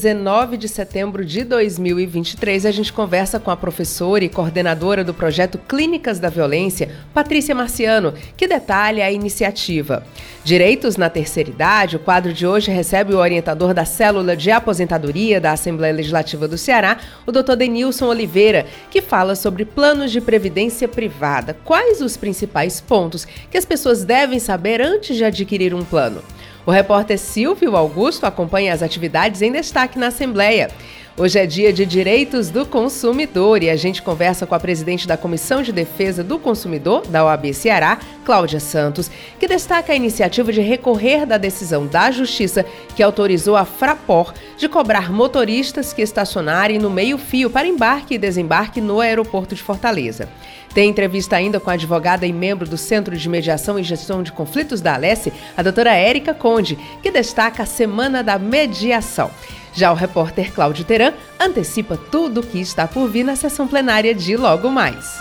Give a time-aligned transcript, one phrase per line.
[0.00, 5.58] 19 de setembro de 2023, a gente conversa com a professora e coordenadora do projeto
[5.58, 10.02] Clínicas da Violência, Patrícia Marciano, que detalha a iniciativa.
[10.42, 15.38] Direitos na terceira idade, o quadro de hoje recebe o orientador da célula de aposentadoria
[15.38, 16.96] da Assembleia Legislativa do Ceará,
[17.26, 17.56] o Dr.
[17.56, 21.54] Denilson Oliveira, que fala sobre planos de previdência privada.
[21.62, 26.22] Quais os principais pontos que as pessoas devem saber antes de adquirir um plano?
[26.66, 30.70] O repórter Silvio Augusto acompanha as atividades em destaque na Assembleia.
[31.16, 35.16] Hoje é dia de Direitos do Consumidor e a gente conversa com a presidente da
[35.16, 40.60] Comissão de Defesa do Consumidor, da OAB Ceará, Cláudia Santos, que destaca a iniciativa de
[40.60, 46.88] recorrer da decisão da Justiça que autorizou a Frapor de cobrar motoristas que estacionarem no
[46.88, 50.28] meio-fio para embarque e desembarque no aeroporto de Fortaleza.
[50.72, 54.30] Tem entrevista ainda com a advogada e membro do Centro de Mediação e Gestão de
[54.30, 59.30] Conflitos da Alesse, a doutora Érica Conde, que destaca a Semana da Mediação.
[59.74, 64.14] Já o repórter Cláudio Teran antecipa tudo o que está por vir na sessão plenária
[64.14, 65.18] de logo mais.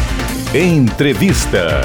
[0.56, 1.82] Entrevista.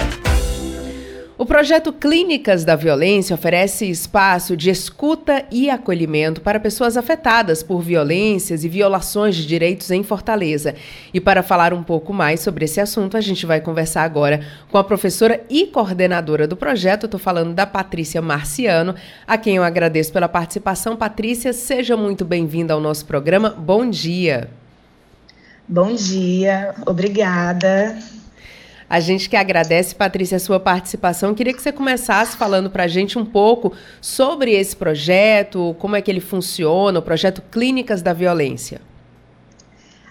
[1.38, 7.80] O projeto Clínicas da Violência oferece espaço de escuta e acolhimento para pessoas afetadas por
[7.80, 10.74] violências e violações de direitos em Fortaleza.
[11.14, 14.78] E para falar um pouco mais sobre esse assunto, a gente vai conversar agora com
[14.78, 17.04] a professora e coordenadora do projeto.
[17.04, 20.96] Estou falando da Patrícia Marciano, a quem eu agradeço pela participação.
[20.96, 23.50] Patrícia, seja muito bem-vinda ao nosso programa.
[23.50, 24.50] Bom dia.
[25.68, 27.96] Bom dia, obrigada.
[28.90, 31.34] A gente que agradece, Patrícia, a sua participação.
[31.34, 36.00] Queria que você começasse falando para a gente um pouco sobre esse projeto, como é
[36.00, 38.80] que ele funciona, o projeto Clínicas da Violência.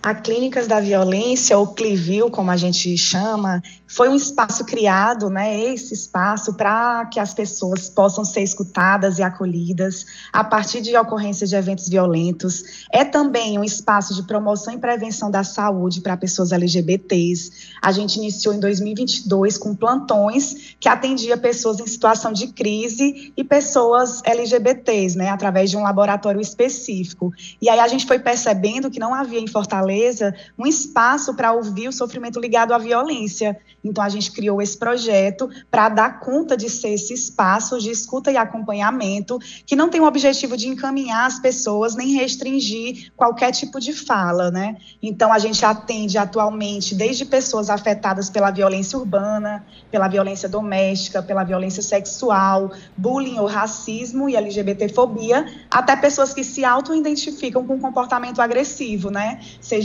[0.02, 5.59] A Clínicas da Violência, ou Clivil, como a gente chama, foi um espaço criado, né,
[5.74, 11.50] esse espaço para que as pessoas possam ser escutadas e acolhidas a partir de ocorrências
[11.50, 12.85] de eventos violentos.
[12.91, 17.75] É também um espaço de promoção e prevenção da saúde para pessoas LGBTs.
[17.81, 23.44] A gente iniciou em 2022 com plantões que atendia pessoas em situação de crise e
[23.44, 27.34] pessoas LGBTs, né, através de um laboratório específico.
[27.62, 29.87] E aí a gente foi percebendo que não havia em Fortaleza
[30.58, 33.58] um espaço para ouvir o sofrimento ligado à violência.
[33.84, 38.31] Então, a gente criou esse projeto para dar conta de ser esse espaço de escuta
[38.31, 43.80] e acompanhamento, que não tem o objetivo de encaminhar as pessoas nem restringir qualquer tipo
[43.80, 44.78] de fala, né?
[45.02, 51.44] Então, a gente atende atualmente desde pessoas afetadas pela violência urbana, pela violência doméstica, pela
[51.44, 59.09] violência sexual, bullying ou racismo e LGBTfobia, até pessoas que se auto-identificam com comportamento agressivo,
[59.09, 59.40] né?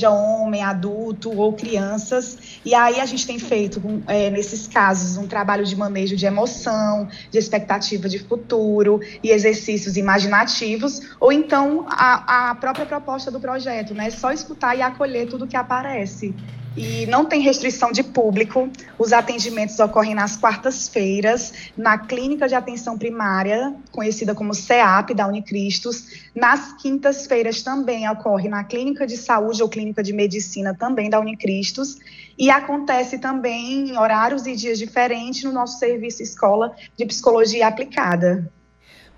[0.07, 2.39] Homem, adulto ou crianças.
[2.65, 7.09] E aí a gente tem feito é, nesses casos, um trabalho de manejo de emoção,
[7.31, 13.95] de expectativa de futuro e exercícios imaginativos, ou então a, a própria proposta do projeto,
[13.95, 14.11] né?
[14.11, 16.35] Só escutar e acolher tudo que aparece
[16.77, 18.69] e não tem restrição de público.
[18.99, 26.31] Os atendimentos ocorrem nas quartas-feiras, na Clínica de Atenção Primária, conhecida como CEAP, da Unicristos.
[26.34, 31.99] Nas quintas-feiras também ocorre na Clínica de Saúde ou Clínica de Medicina, também da Unicristos.
[32.38, 38.50] E acontece também em horários e dias diferentes no nosso serviço Escola de Psicologia Aplicada.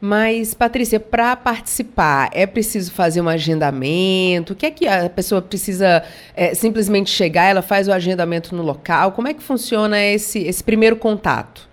[0.07, 4.53] Mas, Patrícia, para participar, é preciso fazer um agendamento?
[4.53, 6.05] O que é que a pessoa precisa
[6.37, 9.13] é, simplesmente chegar, ela faz o agendamento no local?
[9.13, 11.67] Como é que funciona esse, esse primeiro contato?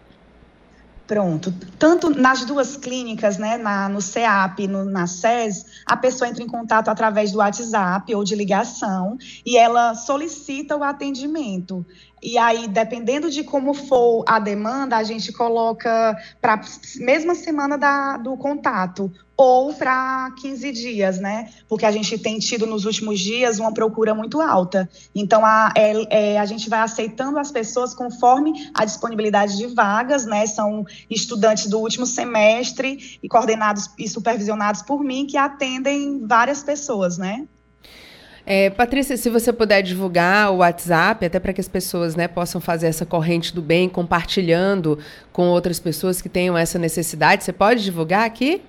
[1.06, 1.54] Pronto.
[1.78, 6.48] Tanto nas duas clínicas, né, na, no CEAP e na SES, a pessoa entra em
[6.48, 11.86] contato através do WhatsApp ou de ligação e ela solicita o atendimento.
[12.21, 16.62] E aí, dependendo de como for a demanda, a gente coloca para a
[16.97, 21.50] mesma semana da, do contato ou para 15 dias, né?
[21.68, 24.88] Porque a gente tem tido nos últimos dias uma procura muito alta.
[25.15, 30.27] Então, a, é, é, a gente vai aceitando as pessoas conforme a disponibilidade de vagas,
[30.27, 30.45] né?
[30.45, 37.18] São estudantes do último semestre e coordenados e supervisionados por mim que atendem várias pessoas,
[37.18, 37.47] né?
[38.45, 42.59] É, Patrícia, se você puder divulgar o WhatsApp, até para que as pessoas né, possam
[42.59, 44.97] fazer essa corrente do bem, compartilhando
[45.31, 48.61] com outras pessoas que tenham essa necessidade, você pode divulgar aqui?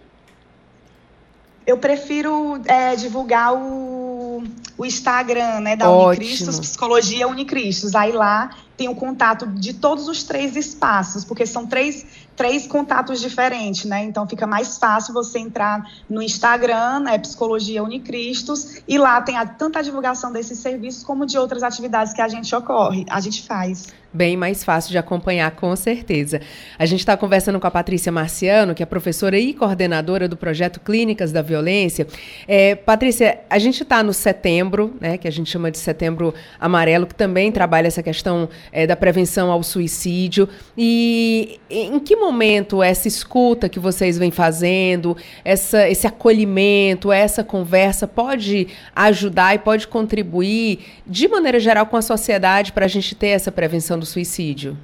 [1.66, 4.42] Eu prefiro é, divulgar o,
[4.76, 6.26] o Instagram né, da Ótimo.
[6.26, 7.94] Unicristos, Psicologia Unicristos.
[7.94, 12.04] Aí lá tem o contato de todos os três espaços, porque são três
[12.36, 14.04] três contatos diferentes, né?
[14.04, 19.46] Então fica mais fácil você entrar no Instagram, né, Psicologia Unicristos, e lá tem a,
[19.46, 23.42] tanto a divulgação desses serviços como de outras atividades que a gente ocorre, a gente
[23.42, 26.40] faz bem mais fácil de acompanhar, com certeza.
[26.78, 30.80] A gente está conversando com a Patrícia Marciano, que é professora e coordenadora do projeto
[30.80, 32.06] Clínicas da Violência.
[32.46, 37.06] É, Patrícia, a gente está no setembro, né, que a gente chama de setembro amarelo,
[37.06, 40.48] que também trabalha essa questão é, da prevenção ao suicídio.
[40.76, 48.06] E em que momento essa escuta que vocês vêm fazendo, essa, esse acolhimento, essa conversa
[48.06, 53.28] pode ajudar e pode contribuir, de maneira geral, com a sociedade para a gente ter
[53.28, 54.76] essa prevenção do suicídio?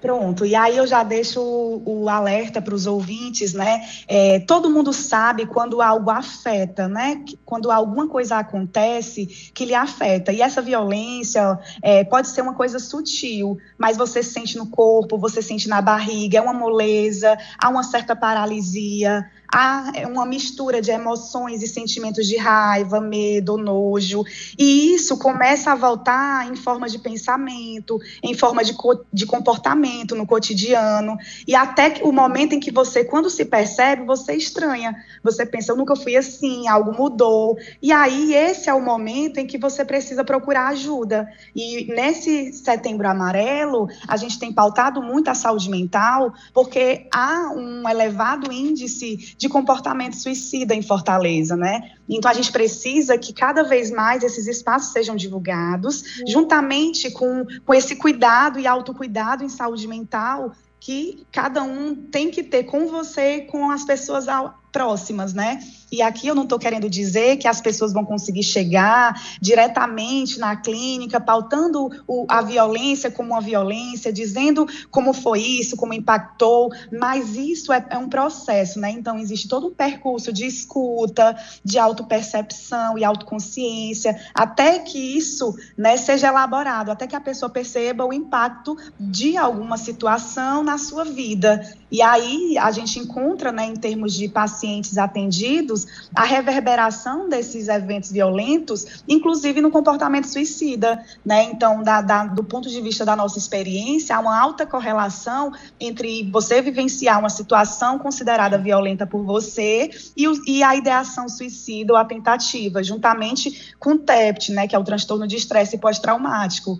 [0.00, 3.86] Pronto, e aí eu já deixo o, o alerta para os ouvintes, né?
[4.08, 7.22] É, todo mundo sabe quando algo afeta, né?
[7.44, 10.32] Quando alguma coisa acontece que lhe afeta.
[10.32, 15.42] E essa violência é, pode ser uma coisa sutil, mas você sente no corpo, você
[15.42, 21.62] sente na barriga, é uma moleza, há uma certa paralisia, há uma mistura de emoções
[21.62, 24.24] e sentimentos de raiva, medo, nojo,
[24.58, 28.74] e isso começa a voltar em forma de pensamento, em forma de,
[29.12, 31.16] de comportamento no cotidiano,
[31.46, 35.76] e até o momento em que você, quando se percebe, você estranha, você pensa, eu
[35.76, 40.22] nunca fui assim, algo mudou, e aí esse é o momento em que você precisa
[40.22, 47.08] procurar ajuda, e nesse setembro amarelo, a gente tem pautado muito a saúde mental, porque
[47.12, 51.92] há um elevado índice de comportamento suicida em Fortaleza, né?
[52.06, 56.26] Então a gente precisa que cada vez mais esses espaços sejam divulgados, uhum.
[56.28, 62.42] juntamente com, com esse cuidado e autocuidado em saúde mental que cada um tem que
[62.42, 65.60] ter com você com as pessoas ao, próximas, né?
[65.92, 70.54] E aqui eu não estou querendo dizer que as pessoas vão conseguir chegar diretamente na
[70.54, 77.36] clínica, pautando o, a violência como uma violência, dizendo como foi isso, como impactou, mas
[77.36, 78.90] isso é, é um processo, né?
[78.90, 85.96] Então, existe todo um percurso de escuta, de autopercepção e autoconsciência, até que isso né,
[85.96, 91.76] seja elaborado, até que a pessoa perceba o impacto de alguma situação na sua vida.
[91.90, 94.59] E aí a gente encontra, né, em termos de pacientes
[94.98, 101.44] atendidos, a reverberação desses eventos violentos, inclusive no comportamento suicida, né?
[101.44, 106.28] Então, da, da, do ponto de vista da nossa experiência, há uma alta correlação entre
[106.30, 112.04] você vivenciar uma situação considerada violenta por você e, e a ideação suicida ou a
[112.04, 116.78] tentativa, juntamente com o TEPT, né, que é o transtorno de estresse pós-traumático.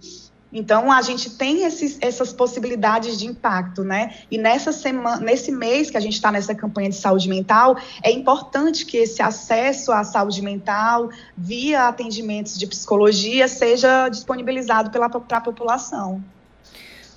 [0.52, 4.14] Então, a gente tem esses, essas possibilidades de impacto, né?
[4.30, 8.10] E nessa semana, nesse mês que a gente está nessa campanha de saúde mental, é
[8.10, 15.40] importante que esse acesso à saúde mental via atendimentos de psicologia seja disponibilizado para a
[15.40, 16.22] população.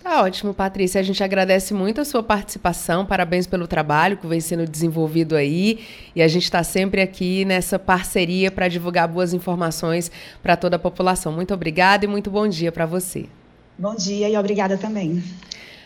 [0.03, 0.99] Tá ótimo, Patrícia.
[0.99, 3.05] A gente agradece muito a sua participação.
[3.05, 5.79] Parabéns pelo trabalho que vem sendo desenvolvido aí.
[6.13, 10.79] E a gente está sempre aqui nessa parceria para divulgar boas informações para toda a
[10.79, 11.31] população.
[11.31, 13.27] Muito obrigada e muito bom dia para você.
[13.77, 15.23] Bom dia e obrigada também.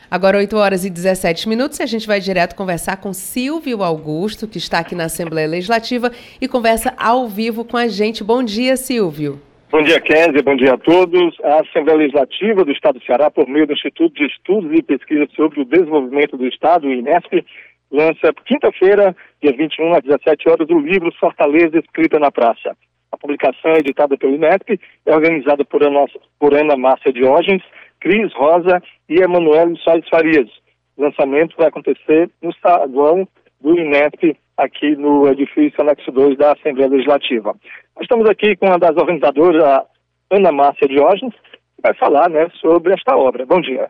[0.09, 4.47] Agora, 8 horas e 17 minutos, e a gente vai direto conversar com Silvio Augusto,
[4.47, 8.23] que está aqui na Assembleia Legislativa e conversa ao vivo com a gente.
[8.23, 9.41] Bom dia, Silvio.
[9.69, 10.41] Bom dia, Kézia.
[10.41, 11.35] Bom dia a todos.
[11.43, 15.27] A Assembleia Legislativa do Estado do Ceará, por meio do Instituto de Estudos e Pesquisa
[15.35, 17.45] sobre o Desenvolvimento do Estado, o INESP,
[17.91, 22.77] lança quinta-feira, dia 21, às 17 horas, o livro Fortaleza Escrita na Praça.
[23.11, 27.63] A publicação é editada pelo INESP, é organizada por, nossa, por Ana Márcia Diógenes,
[27.99, 30.49] Cris Rosa e Emanuel Soares Farias.
[30.95, 33.27] O lançamento vai acontecer no saguão
[33.61, 37.55] do INEP, aqui no edifício anexo 2 da Assembleia Legislativa.
[37.95, 39.85] Nós estamos aqui com uma das organizadoras, a
[40.31, 43.45] Ana Márcia Diógenes, que vai falar né, sobre esta obra.
[43.45, 43.89] Bom dia.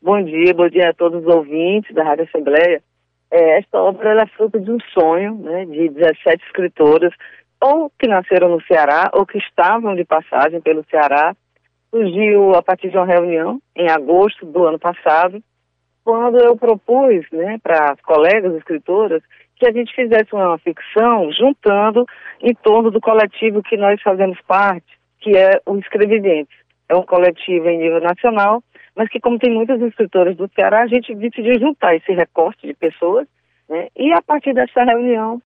[0.00, 2.82] Bom dia, bom dia a todos os ouvintes da Rádio Assembleia.
[3.30, 7.12] É, esta obra é fruto de um sonho né, de 17 escritoras,
[7.60, 11.34] ou que nasceram no Ceará, ou que estavam de passagem pelo Ceará,
[11.90, 15.42] surgiu a partir de uma reunião em agosto do ano passado,
[16.08, 19.22] quando eu propus né, para as colegas escritoras
[19.56, 22.06] que a gente fizesse uma ficção juntando
[22.40, 24.86] em torno do coletivo que nós fazemos parte,
[25.20, 26.56] que é o Escreviventes.
[26.88, 28.64] É um coletivo em nível nacional,
[28.96, 32.72] mas que como tem muitas escritoras do Ceará, a gente decidiu juntar esse recorte de
[32.72, 33.28] pessoas,
[33.68, 33.88] né?
[33.94, 35.42] E a partir dessa reunião,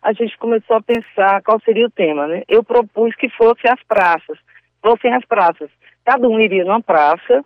[0.00, 2.44] a gente começou a pensar qual seria o tema, né?
[2.46, 4.38] Eu propus que fosse as praças,
[4.80, 5.70] fossem as praças.
[6.04, 7.44] Cada um iria numa praça,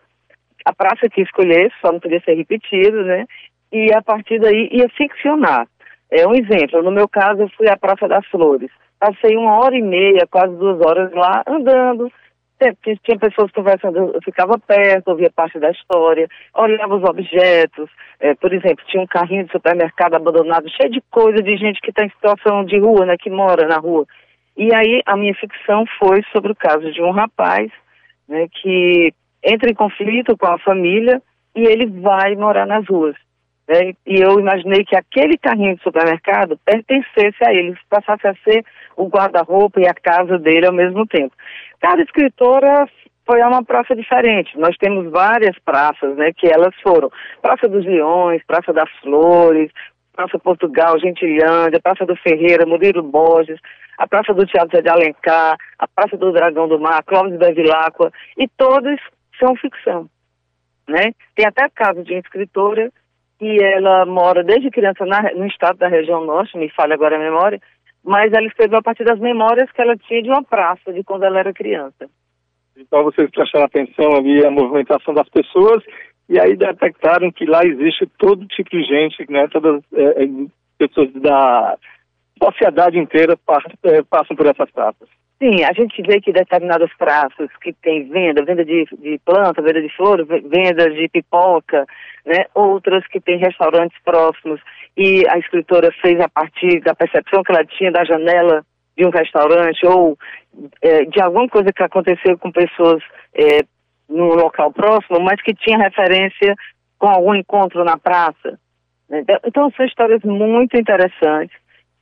[0.64, 3.26] a praça que escolhesse, só não podia ser repetido, né?
[3.72, 5.66] E a partir daí ia ficcionar.
[6.10, 8.70] É um exemplo, no meu caso eu fui à Praça das Flores.
[8.98, 12.10] Passei uma hora e meia, quase duas horas lá, andando.
[13.04, 17.88] Tinha pessoas conversando, eu ficava perto, ouvia parte da história, olhava os objetos.
[18.18, 21.90] É, por exemplo, tinha um carrinho de supermercado abandonado, cheio de coisa, de gente que
[21.90, 24.04] está em situação de rua, né, que mora na rua.
[24.56, 27.70] E aí a minha ficção foi sobre o caso de um rapaz
[28.28, 29.12] né, que
[29.42, 31.22] entra em conflito com a família
[31.54, 33.16] e ele vai morar nas ruas.
[33.68, 33.92] Né?
[34.06, 38.64] E eu imaginei que aquele carrinho de supermercado pertencesse a ele, passasse a ser
[38.96, 41.34] o guarda-roupa e a casa dele ao mesmo tempo.
[41.80, 42.88] Cada escritora
[43.26, 44.58] foi a uma praça diferente.
[44.58, 47.10] Nós temos várias praças, né, que elas foram
[47.42, 49.70] Praça dos Leões, Praça das Flores,
[50.16, 53.60] Praça Portugal, Gentilhândia, Praça do Ferreira, Murilo Borges,
[53.98, 58.10] a Praça do Teatro de Alencar, a Praça do Dragão do Mar, Clóvis da Viláqua,
[58.38, 58.98] e todas
[59.38, 60.08] são ficção,
[60.88, 61.12] né?
[61.34, 62.90] Tem até caso de escritora
[63.38, 67.20] que ela mora desde criança na, no estado da região norte, me falha agora a
[67.20, 67.60] memória,
[68.04, 71.24] mas ela escreveu a partir das memórias que ela tinha de uma praça, de quando
[71.24, 72.08] ela era criança.
[72.76, 75.82] Então vocês prestaram atenção ali à movimentação das pessoas
[76.28, 80.28] e aí detectaram que lá existe todo tipo de gente, né, todas é, é
[80.78, 81.76] pessoas da
[82.42, 83.34] sociedade inteira
[83.84, 85.08] é, passam por essas praças.
[85.40, 89.80] Sim, a gente vê que determinadas praças que tem venda, venda de, de planta, venda
[89.80, 91.86] de flores, venda de pipoca,
[92.26, 92.46] né?
[92.54, 94.60] outras que tem restaurantes próximos
[94.96, 98.64] e a escritora fez a partir da percepção que ela tinha da janela
[98.96, 100.18] de um restaurante ou
[100.82, 103.00] é, de alguma coisa que aconteceu com pessoas
[103.32, 103.60] é,
[104.08, 106.56] local próximo, mas que tinha referência
[106.98, 108.58] com algum encontro na praça.
[109.08, 109.22] Né?
[109.46, 111.56] Então são histórias muito interessantes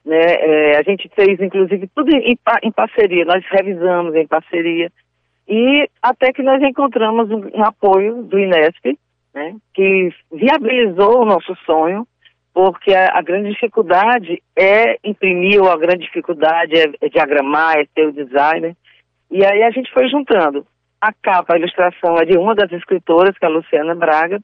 [0.06, 0.20] né?
[0.20, 4.90] É, a gente fez, inclusive, tudo em, em, parceria, nós revisamos em parceria,
[5.48, 8.96] e até que nós encontramos um, um apoio do Inesp,
[9.34, 9.56] né?
[9.74, 12.06] que viabilizou o nosso sonho,
[12.54, 17.86] porque a, a, grande dificuldade é imprimir, ou a grande dificuldade é, é diagramar, é
[17.92, 18.76] ter o designer,
[19.30, 20.64] e aí a gente foi juntando.
[21.00, 24.40] A capa, a ilustração é de uma das escritoras, que é a Luciana Braga,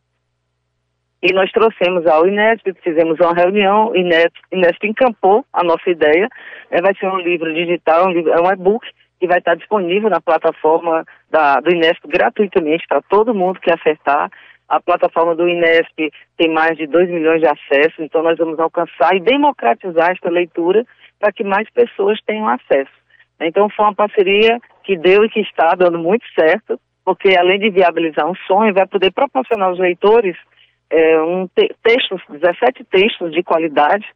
[1.22, 6.28] e nós trouxemos ao Inesp, fizemos uma reunião, Inesp, Inesp encampou a nossa ideia,
[6.68, 8.84] é, vai ser um livro digital, um livro, é um e-book
[9.20, 14.28] que vai estar disponível na plataforma da, do Inesp gratuitamente para todo mundo que acertar.
[14.68, 19.14] A plataforma do Inesp tem mais de 2 milhões de acessos, então nós vamos alcançar
[19.14, 20.84] e democratizar esta leitura
[21.20, 22.90] para que mais pessoas tenham acesso.
[23.40, 27.70] Então foi uma parceria que deu e que está dando muito certo, porque além de
[27.70, 30.36] viabilizar um sonho, vai poder proporcionar aos leitores
[30.92, 34.06] é, um te textos, 17 textos de qualidade,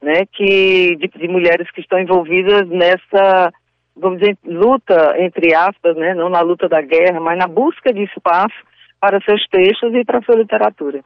[0.00, 3.52] né, que, de, de, mulheres que estão envolvidas nessa,
[3.94, 8.02] vamos dizer, luta, entre aspas, né, não na luta da guerra, mas na busca de
[8.04, 8.56] espaço
[8.98, 11.04] para seus textos e para sua literatura.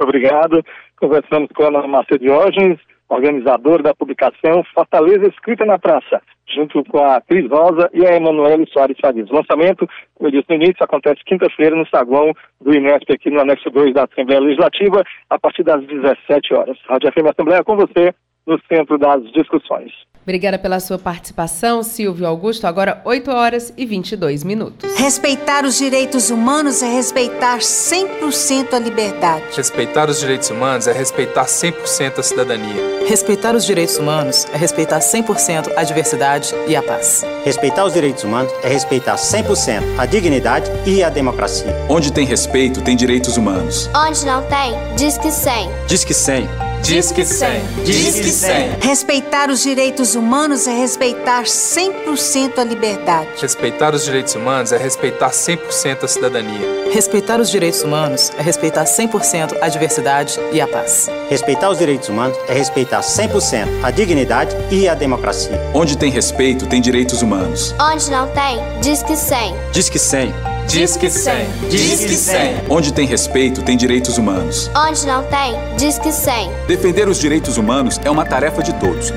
[0.00, 0.64] Obrigado.
[0.96, 2.78] Conversamos com a Ana Márcia Diógenes,
[3.08, 8.68] organizadora da publicação Fortaleza Escrita na Praça, junto com a Cris Rosa e a Emanuele
[8.70, 9.30] Soares Farias.
[9.30, 13.40] O lançamento, como eu disse no início, acontece quinta-feira no saguão do Inesp, aqui no
[13.40, 16.78] anexo 2 da Assembleia Legislativa, a partir das 17 horas.
[16.88, 18.14] Rádio FM Assembleia com você,
[18.46, 19.92] no centro das discussões.
[20.28, 22.66] Obrigada pela sua participação, Silvio Augusto.
[22.66, 24.92] Agora 8 horas e 22 minutos.
[24.98, 29.44] Respeitar os direitos humanos é respeitar 100% a liberdade.
[29.56, 33.06] Respeitar os direitos humanos é respeitar 100% a cidadania.
[33.08, 37.24] Respeitar os direitos humanos é respeitar 100% a diversidade e a paz.
[37.42, 41.74] Respeitar os direitos humanos é respeitar 100% a dignidade e a democracia.
[41.88, 43.88] Onde tem respeito, tem direitos humanos.
[43.96, 45.70] Onde não tem, diz que 100.
[45.86, 46.67] Diz que 100.
[46.82, 47.84] Disque 100.
[47.84, 48.78] Disque 100.
[48.80, 53.28] Respeitar os direitos humanos é respeitar 100% a liberdade.
[53.40, 56.90] Respeitar os direitos humanos é respeitar 100% a cidadania.
[56.92, 61.10] Respeitar os direitos humanos é respeitar 100% a diversidade e a paz.
[61.28, 65.60] Respeitar os direitos humanos é respeitar 100% a dignidade e a democracia.
[65.74, 67.74] Onde tem respeito, tem direitos humanos.
[67.80, 69.54] Onde não tem, Disque 100.
[69.72, 70.57] Disque 100.
[70.68, 71.48] Disque 100.
[71.70, 72.64] Disque 100.
[72.68, 74.70] Onde tem respeito, tem direitos humanos.
[74.76, 76.50] Onde não tem, Disque 100.
[76.66, 79.10] Defender os direitos humanos é uma tarefa de todos.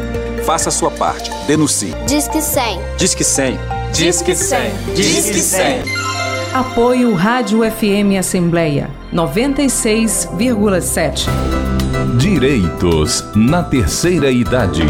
[0.45, 1.29] Faça a sua parte.
[1.47, 1.93] Denuncie.
[2.07, 2.79] Disque 100.
[2.97, 3.59] Disque 100.
[3.91, 4.71] Disque 100.
[4.95, 5.83] Disque 100.
[6.53, 11.27] Apoio Rádio FM Assembleia 96,7.
[12.17, 14.83] Direitos na terceira idade.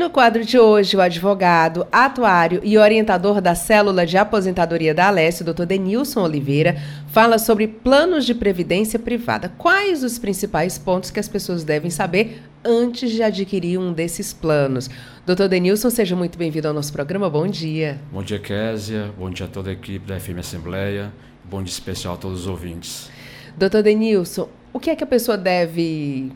[0.00, 5.44] No quadro de hoje, o advogado, atuário e orientador da célula de aposentadoria da Alessio,
[5.44, 5.66] Dr.
[5.66, 9.52] Denilson Oliveira, fala sobre planos de previdência privada.
[9.58, 14.88] Quais os principais pontos que as pessoas devem saber antes de adquirir um desses planos?
[15.26, 17.28] Doutor Denilson, seja muito bem-vindo ao nosso programa.
[17.28, 18.00] Bom dia.
[18.10, 19.12] Bom dia, Késia.
[19.18, 21.12] Bom dia a toda a equipe da FM Assembleia.
[21.44, 23.10] Bom dia especial a todos os ouvintes.
[23.54, 26.32] Doutor Denilson, o que é que a pessoa deve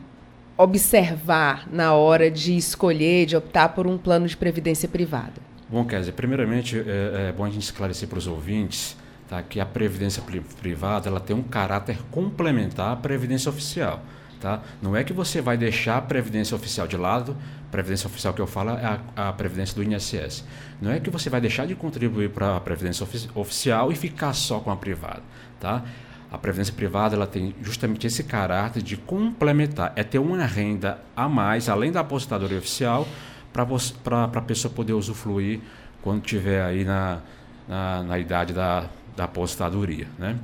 [0.57, 5.33] observar na hora de escolher, de optar por um plano de previdência privada?
[5.69, 8.95] Bom, Késia, primeiramente é, é bom a gente esclarecer para os ouvintes
[9.27, 10.23] tá, que a previdência
[10.61, 14.03] privada ela tem um caráter complementar à previdência oficial.
[14.39, 14.61] Tá?
[14.81, 17.35] Não é que você vai deixar a previdência oficial de lado,
[17.71, 20.45] previdência oficial que eu falo é a, a previdência do INSS.
[20.81, 24.33] Não é que você vai deixar de contribuir para a previdência ofi oficial e ficar
[24.33, 25.23] só com a privada.
[25.59, 25.83] Tá?
[26.31, 31.29] A previdência privada ela tem justamente esse caráter de complementar, é ter uma renda a
[31.29, 33.07] mais, além da aposentadoria oficial,
[33.53, 35.61] para a pessoa poder usufruir
[36.01, 37.19] quando tiver aí na,
[37.67, 40.07] na, na idade da, da aposentadoria.
[40.17, 40.37] Né?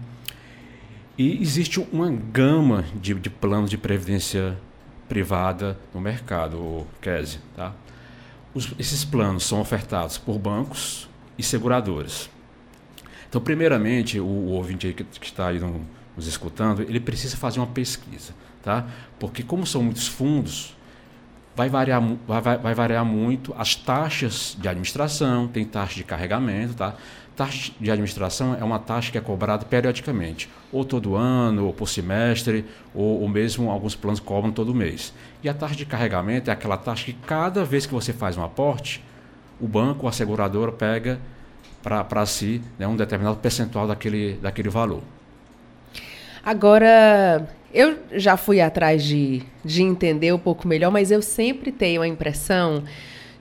[1.17, 4.57] E existe uma gama de, de planos de previdência
[5.09, 7.39] privada no mercado, Kese.
[7.55, 7.73] Tá?
[8.79, 12.29] Esses planos são ofertados por bancos e seguradoras.
[13.31, 17.61] Então, primeiramente, o, o ouvinte aí que, está aí no, nos escutando, ele precisa fazer
[17.61, 18.85] uma pesquisa, tá?
[19.17, 20.75] Porque como são muitos fundos,
[21.55, 26.93] vai variar, vai, vai variar muito as taxas de administração, tem taxa de carregamento, tá?
[27.33, 31.87] Taxa de administração é uma taxa que é cobrada periodicamente, ou todo ano, ou por
[31.87, 35.13] semestre, ou, ou mesmo alguns planos cobram todo mês.
[35.41, 38.43] E a taxa de carregamento é aquela taxa que cada vez que você faz um
[38.43, 39.01] aporte,
[39.57, 41.17] o banco, a seguradora pega
[41.81, 45.01] para si né, um determinado percentual daquele, daquele valor.
[46.43, 52.01] Agora, eu já fui atrás de, de entender um pouco melhor, mas eu sempre tenho
[52.01, 52.83] a impressão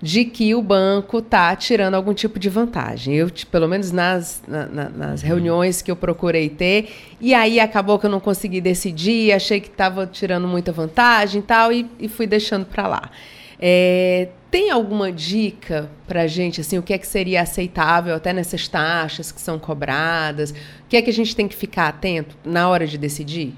[0.03, 3.15] de que o banco está tirando algum tipo de vantagem.
[3.15, 7.99] Eu, pelo menos nas, na, na, nas reuniões que eu procurei ter, e aí acabou
[7.99, 12.09] que eu não consegui decidir, achei que estava tirando muita vantagem e tal, e, e
[12.09, 13.11] fui deixando para lá.
[13.61, 18.67] É, tem alguma dica para gente, assim, o que é que seria aceitável até nessas
[18.67, 20.51] taxas que são cobradas?
[20.51, 20.55] O
[20.89, 23.55] que é que a gente tem que ficar atento na hora de decidir?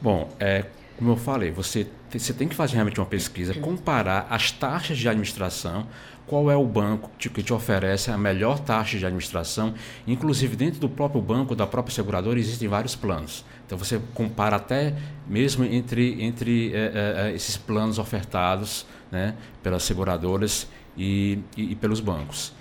[0.00, 0.64] Bom, é,
[0.96, 5.08] como eu falei, você, você tem que fazer realmente uma pesquisa, comparar as taxas de
[5.08, 5.86] administração,
[6.28, 9.74] qual é o banco que te oferece a melhor taxa de administração.
[10.06, 13.44] Inclusive, dentro do próprio banco, da própria seguradora, existem vários planos.
[13.68, 14.94] Então você compara até
[15.26, 22.00] mesmo entre, entre é, é, esses planos ofertados né, pelas seguradoras e, e, e, pelos
[22.00, 22.54] bancos.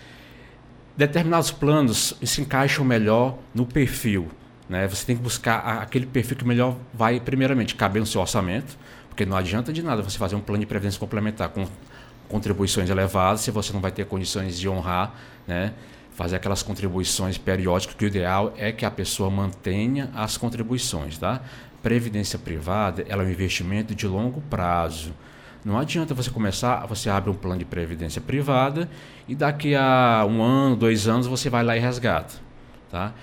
[0.98, 4.28] Determinados planos se encaixam melhor no perfil.
[4.68, 4.86] Né?
[4.90, 9.26] Você tem que buscar aquele perfil que melhor vai, primeiramente, caber no seu orçamento, porque
[9.26, 11.66] não adianta de nada você fazer um plano de previdência complementar com
[12.28, 15.16] contribuições elevadas se você não vai ter condições de honrar
[15.48, 15.72] né,
[16.18, 21.42] fazer aquelas contribuições periódicas, que o ideal é que a pessoa mantenha as contribuições, tá?
[21.84, 25.14] Previdência privada, ela é um investimento de longo prazo.
[25.64, 28.90] Não adianta você começar, você abre um plano de previdência privada
[29.28, 32.34] e daqui a um ano, dois anos você vai lá e resgata,
[32.90, 33.14] tá?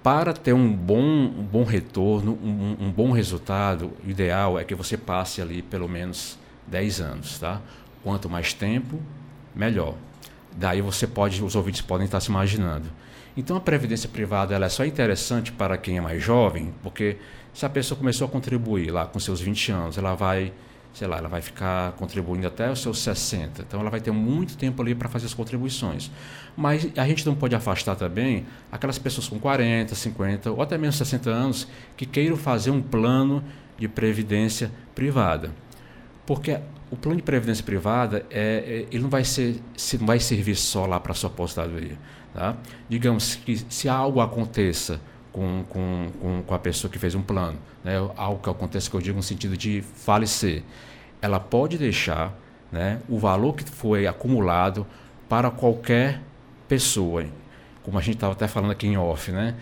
[0.00, 4.76] Para ter um bom, um bom retorno, um, um bom resultado, o ideal é que
[4.76, 7.60] você passe ali pelo menos 10 anos, tá?
[8.04, 9.02] Quanto mais tempo,
[9.56, 9.96] melhor.
[10.56, 12.88] Daí você pode, os ouvintes podem estar se imaginando.
[13.36, 17.18] Então a previdência privada ela é só interessante para quem é mais jovem, porque
[17.54, 20.52] se a pessoa começou a contribuir lá com seus 20 anos, ela vai,
[20.92, 23.62] sei lá, ela vai ficar contribuindo até os seus 60.
[23.62, 26.10] Então ela vai ter muito tempo ali para fazer as contribuições.
[26.56, 30.94] Mas a gente não pode afastar também aquelas pessoas com 40, 50 ou até mesmo
[30.94, 33.44] 60 anos que queiram fazer um plano
[33.78, 35.52] de previdência privada.
[36.26, 36.58] Porque
[36.90, 40.56] o plano de previdência privada é, é ele não vai ser se não vai servir
[40.56, 41.98] só lá para sua aposentadoria
[42.32, 42.56] tá?
[42.88, 45.00] Digamos que se algo aconteça
[45.32, 47.96] com, com, com, a pessoa que fez um plano né?
[48.16, 50.62] Algo que aconteça que eu digo no sentido de falecer
[51.20, 52.32] ela pode deixar
[52.70, 54.86] né o valor que foi acumulado
[55.28, 56.20] para qualquer
[56.66, 57.26] pessoa
[57.82, 59.54] como a gente estava até falando aqui em off né?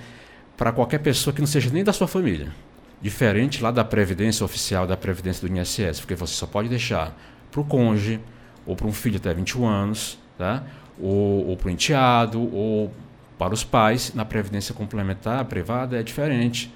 [0.57, 2.53] Para qualquer pessoa que não seja nem da sua família
[3.01, 7.17] Diferente lá da previdência oficial, da previdência do INSS, porque você só pode deixar
[7.51, 8.21] para o cônjuge,
[8.67, 10.65] ou para um filho até 21 anos, tá?
[11.01, 12.93] ou, ou para o enteado, ou
[13.39, 14.13] para os pais.
[14.15, 16.73] Na previdência complementar privada é diferente.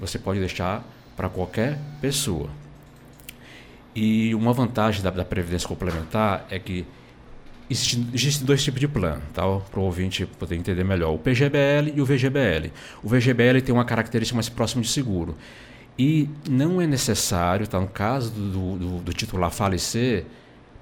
[0.00, 0.84] Você pode deixar
[1.16, 2.50] para qualquer pessoa.
[3.94, 6.84] E uma vantagem da, da previdência complementar é que
[7.68, 9.42] Existem existe dois tipos de plano, tá?
[9.42, 11.14] para o ouvinte poder entender melhor.
[11.14, 12.70] O PGBL e o VGBL.
[13.02, 15.34] O VGBL tem uma característica mais próxima de seguro.
[15.98, 17.80] E não é necessário, tá?
[17.80, 20.26] no caso do, do, do titular falecer,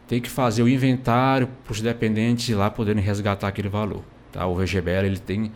[0.08, 4.02] ter que fazer o inventário para os dependentes lá poderem resgatar aquele valor.
[4.32, 4.46] Tá?
[4.46, 5.52] O VGBL ele tem,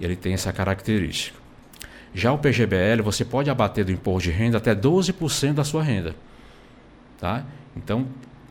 [0.00, 1.38] ele tem essa característica.
[2.12, 6.14] Já o PGBL, você pode abater do imposto de renda até 12% da sua renda.
[7.18, 7.44] Tá?
[7.76, 8.06] Então,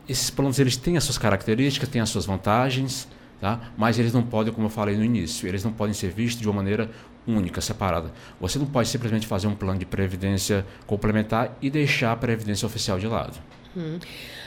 [0.08, 3.08] esses planos eles têm as suas características, têm as suas vantagens,
[3.40, 3.60] tá?
[3.76, 6.48] mas eles não podem, como eu falei no início, eles não podem ser vistos de
[6.48, 6.90] uma maneira
[7.26, 8.12] única, separada.
[8.40, 12.98] Você não pode simplesmente fazer um plano de previdência complementar e deixar a previdência oficial
[12.98, 13.36] de lado.
[13.76, 13.98] Hum.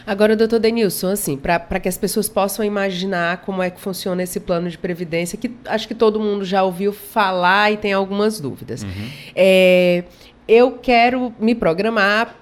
[0.08, 4.40] Agora, doutor Denilson, assim, para que as pessoas possam imaginar como é que funciona esse
[4.40, 8.82] plano de previdência, que acho que todo mundo já ouviu falar e tem algumas dúvidas.
[8.82, 9.10] Uhum.
[9.36, 10.04] É,
[10.48, 12.36] eu quero me programar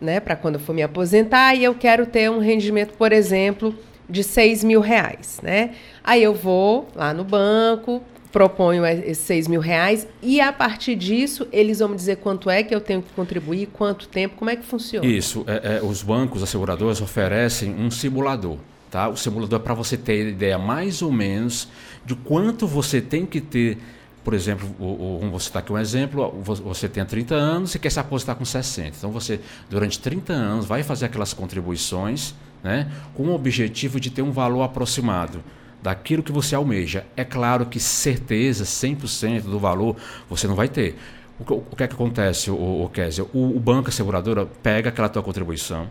[0.00, 3.74] né, para quando eu for me aposentar e eu quero ter um rendimento, por exemplo,
[4.08, 5.70] de 6 mil reais, né?
[6.04, 11.48] Aí eu vou lá no banco, proponho esses 6 mil reais e a partir disso
[11.50, 14.56] eles vão me dizer quanto é que eu tenho que contribuir, quanto tempo, como é
[14.56, 15.06] que funciona?
[15.06, 18.58] Isso, é, é, os bancos, as seguradoras oferecem um simulador.
[18.90, 19.08] Tá?
[19.08, 21.68] O simulador é para você ter ideia mais ou menos
[22.04, 23.78] de quanto você tem que ter
[24.26, 28.00] por exemplo, vamos você citar aqui um exemplo, você tem 30 anos e quer se
[28.00, 28.96] aposentar com 60.
[28.98, 29.38] Então você,
[29.70, 34.64] durante 30 anos, vai fazer aquelas contribuições né, com o objetivo de ter um valor
[34.64, 35.44] aproximado
[35.80, 37.06] daquilo que você almeja.
[37.16, 39.94] É claro que certeza, 100% do valor,
[40.28, 40.98] você não vai ter.
[41.38, 43.22] O, o que é que acontece, o, o Kézia?
[43.32, 45.88] O, o banco, seguradora, pega aquela tua contribuição,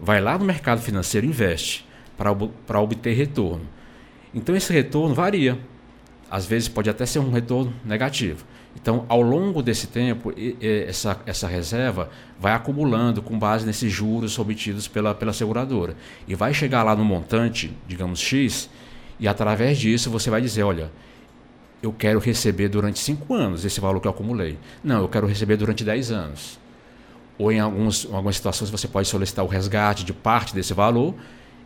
[0.00, 1.86] vai lá no mercado financeiro e investe
[2.18, 3.64] para obter retorno.
[4.34, 5.56] Então esse retorno varia
[6.30, 8.44] às vezes pode até ser um retorno negativo.
[8.74, 10.32] Então, ao longo desse tempo,
[10.86, 15.96] essa, essa reserva vai acumulando com base nesses juros obtidos pela, pela seguradora.
[16.28, 18.68] E vai chegar lá no montante, digamos X,
[19.18, 20.90] e através disso você vai dizer: olha,
[21.82, 24.58] eu quero receber durante 5 anos esse valor que eu acumulei.
[24.84, 26.58] Não, eu quero receber durante 10 anos.
[27.38, 31.14] Ou em, alguns, em algumas situações você pode solicitar o resgate de parte desse valor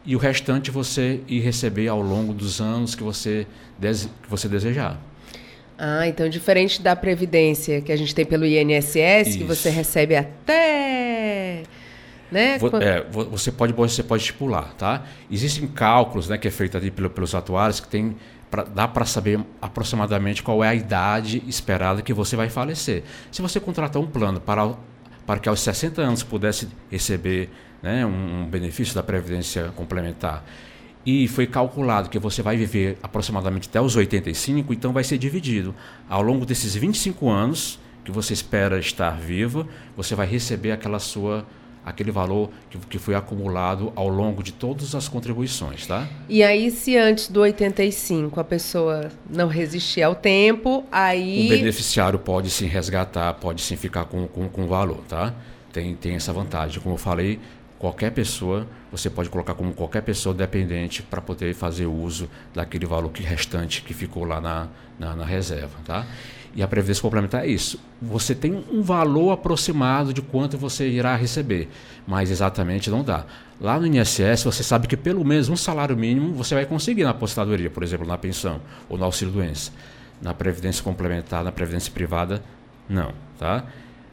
[0.05, 3.47] e o restante você ir receber ao longo dos anos que você,
[3.81, 5.01] que você desejar.
[5.79, 9.39] Ah, então diferente da previdência que a gente tem pelo INSS, Isso.
[9.39, 11.63] que você recebe até
[12.31, 12.59] né?
[12.81, 15.05] É, você pode você pode estipular, tá?
[15.31, 18.17] Existem cálculos, né, que é feito ali pelo, pelos atuários que tem
[18.51, 23.03] pra, dá para saber aproximadamente qual é a idade esperada que você vai falecer.
[23.33, 24.75] Se você contratar um plano para
[25.27, 27.51] para que aos 60 anos pudesse receber
[27.83, 30.45] né, um benefício da Previdência Complementar,
[31.05, 35.75] e foi calculado que você vai viver aproximadamente até os 85, então vai ser dividido.
[36.09, 39.67] Ao longo desses 25 anos que você espera estar viva,
[39.97, 41.47] você vai receber aquela sua
[41.83, 46.07] aquele valor que, que foi acumulado ao longo de todas as contribuições, tá?
[46.29, 51.47] E aí, se antes do 85 a pessoa não resistir ao tempo, aí...
[51.47, 55.35] O beneficiário pode sim resgatar, pode sim ficar com, com, com valor, tá?
[55.73, 56.83] Tem, tem essa vantagem.
[56.83, 57.41] Como eu falei,
[57.81, 63.11] qualquer pessoa, você pode colocar como qualquer pessoa dependente para poder fazer uso daquele valor
[63.11, 65.79] que restante que ficou lá na, na, na, reserva.
[65.87, 66.07] Tá?
[66.55, 67.81] E a previdência complementar é isso.
[68.03, 71.71] Você tem um valor aproximado de quanto você irá receber,
[72.07, 73.25] mas exatamente não dá.
[73.59, 77.11] Lá no INSS, você sabe que pelo menos um salário mínimo você vai conseguir na
[77.11, 79.73] aposentadoria, por exemplo, na pensão ou no auxílio-doença.
[80.21, 82.43] Na previdência complementar, na previdência privada,
[82.87, 83.15] não.
[83.39, 83.65] Tá?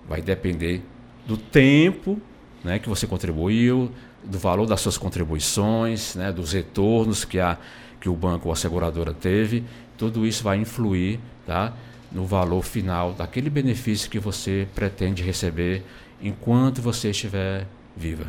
[0.07, 0.81] Vai depender
[1.27, 2.21] do tempo
[2.63, 3.91] né, que você contribuiu,
[4.23, 7.57] do valor das suas contribuições, né, dos retornos que, a,
[7.99, 9.63] que o banco ou a seguradora teve,
[9.97, 11.73] tudo isso vai influir tá,
[12.11, 15.83] no valor final daquele benefício que você pretende receber
[16.21, 18.25] enquanto você estiver viva.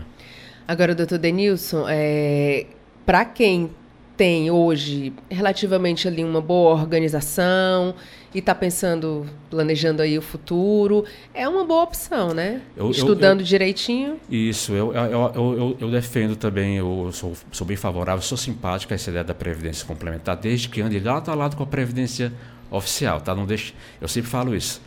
[0.66, 2.66] Agora, doutor Denilson, é,
[3.06, 3.70] para quem
[4.18, 7.94] tem hoje relativamente ali uma boa organização
[8.34, 12.60] e está pensando, planejando aí o futuro, é uma boa opção, né?
[12.76, 14.18] Eu, Estudando eu, eu, direitinho.
[14.28, 19.08] Isso, eu, eu, eu, defendo também, eu sou, sou bem favorável, sou simpático a essa
[19.08, 22.32] ideia da Previdência Complementar, desde que ande lado a lado com a Previdência
[22.72, 23.36] Oficial, tá?
[23.36, 24.82] Não deixe, eu sempre falo isso.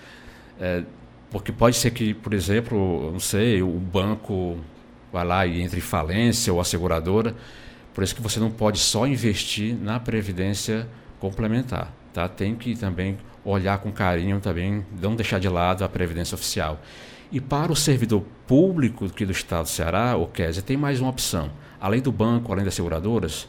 [0.60, 0.84] É,
[1.32, 4.58] porque pode ser que, por exemplo, não sei, o banco
[5.12, 7.34] vai lá e entre em falência ou a seguradora,
[7.94, 10.88] por isso que você não pode só investir na previdência
[11.20, 12.28] complementar, tá?
[12.28, 16.80] Tem que também olhar com carinho também, não deixar de lado a previdência oficial.
[17.32, 21.10] E para o servidor público aqui do Estado do Ceará, o Kézia, tem mais uma
[21.10, 21.50] opção.
[21.80, 23.48] Além do banco, além das seguradoras,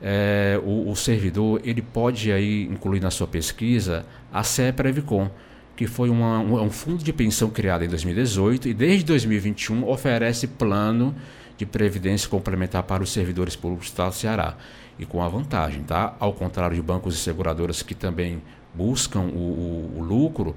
[0.00, 5.30] é, o, o, servidor ele pode aí incluir na sua pesquisa a CE Previcom,
[5.76, 10.46] que foi uma, um, um fundo de pensão criado em 2018 e desde 2021 oferece
[10.46, 11.14] plano
[11.60, 14.56] de previdência complementar para os servidores públicos do Estado do Ceará.
[14.98, 16.16] E com a vantagem, tá?
[16.18, 18.42] Ao contrário de bancos e seguradoras que também
[18.74, 20.56] buscam o, o, o lucro,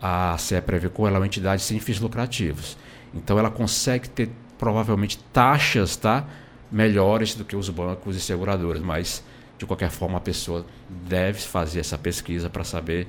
[0.00, 2.78] a CE Prevecon é uma entidade sem fins lucrativos.
[3.12, 6.24] Então ela consegue ter provavelmente taxas tá,
[6.70, 9.24] melhores do que os bancos e seguradoras, mas
[9.58, 13.08] de qualquer forma a pessoa deve fazer essa pesquisa para saber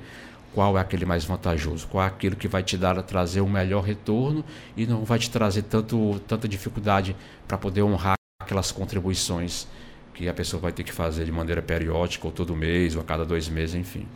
[0.54, 3.82] qual é aquele mais vantajoso, qual é aquilo que vai te dar trazer um melhor
[3.82, 4.44] retorno
[4.76, 7.16] e não vai te trazer tanto, tanta dificuldade
[7.48, 9.66] para poder honrar aquelas contribuições
[10.14, 13.04] que a pessoa vai ter que fazer de maneira periódica, ou todo mês, ou a
[13.04, 14.06] cada dois meses, enfim.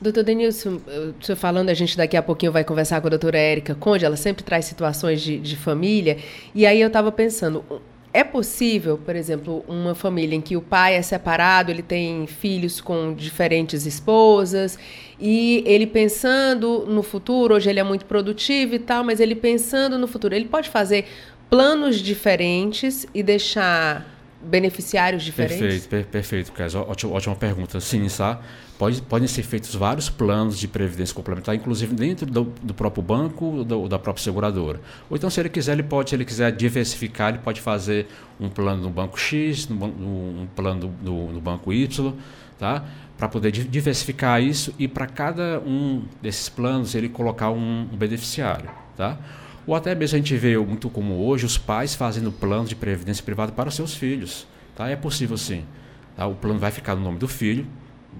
[0.00, 0.80] Doutor Denilson,
[1.20, 4.04] o senhor falando, a gente daqui a pouquinho vai conversar com a doutora Érica Conde,
[4.04, 6.18] ela sempre traz situações de, de família,
[6.54, 7.64] e aí eu estava pensando,
[8.12, 12.80] é possível, por exemplo, uma família em que o pai é separado, ele tem filhos
[12.80, 14.78] com diferentes esposas,
[15.20, 19.98] e ele pensando no futuro, hoje ele é muito produtivo e tal, mas ele pensando
[19.98, 21.06] no futuro, ele pode fazer
[21.50, 24.06] planos diferentes e deixar
[24.40, 25.58] beneficiários diferentes?
[25.58, 26.74] Perfeito, per perfeito, Kes.
[26.74, 27.80] Ótima, ótima pergunta.
[27.80, 28.40] Sim, sabe?
[28.78, 33.44] Pode, podem ser feitos vários planos de previdência complementar, inclusive dentro do, do próprio banco
[33.44, 34.80] ou do, da própria seguradora.
[35.10, 38.06] Ou então, se ele quiser, ele pode, se ele quiser diversificar, ele pode fazer
[38.38, 42.14] um plano no banco X, no, um plano no, no banco Y,
[42.56, 42.84] tá?
[43.18, 48.70] para poder diversificar isso e para cada um desses planos ele colocar um, um beneficiário.
[48.96, 49.18] Tá?
[49.66, 53.24] Ou até mesmo a gente vê muito como hoje os pais fazendo plano de previdência
[53.24, 54.46] privada para os seus filhos.
[54.76, 54.88] Tá?
[54.88, 55.64] É possível sim.
[56.16, 56.28] Tá?
[56.28, 57.66] O plano vai ficar no nome do filho,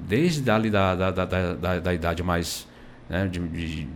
[0.06, 2.66] desde ali da, da, da, da, da idade mais
[3.08, 3.88] né, de, de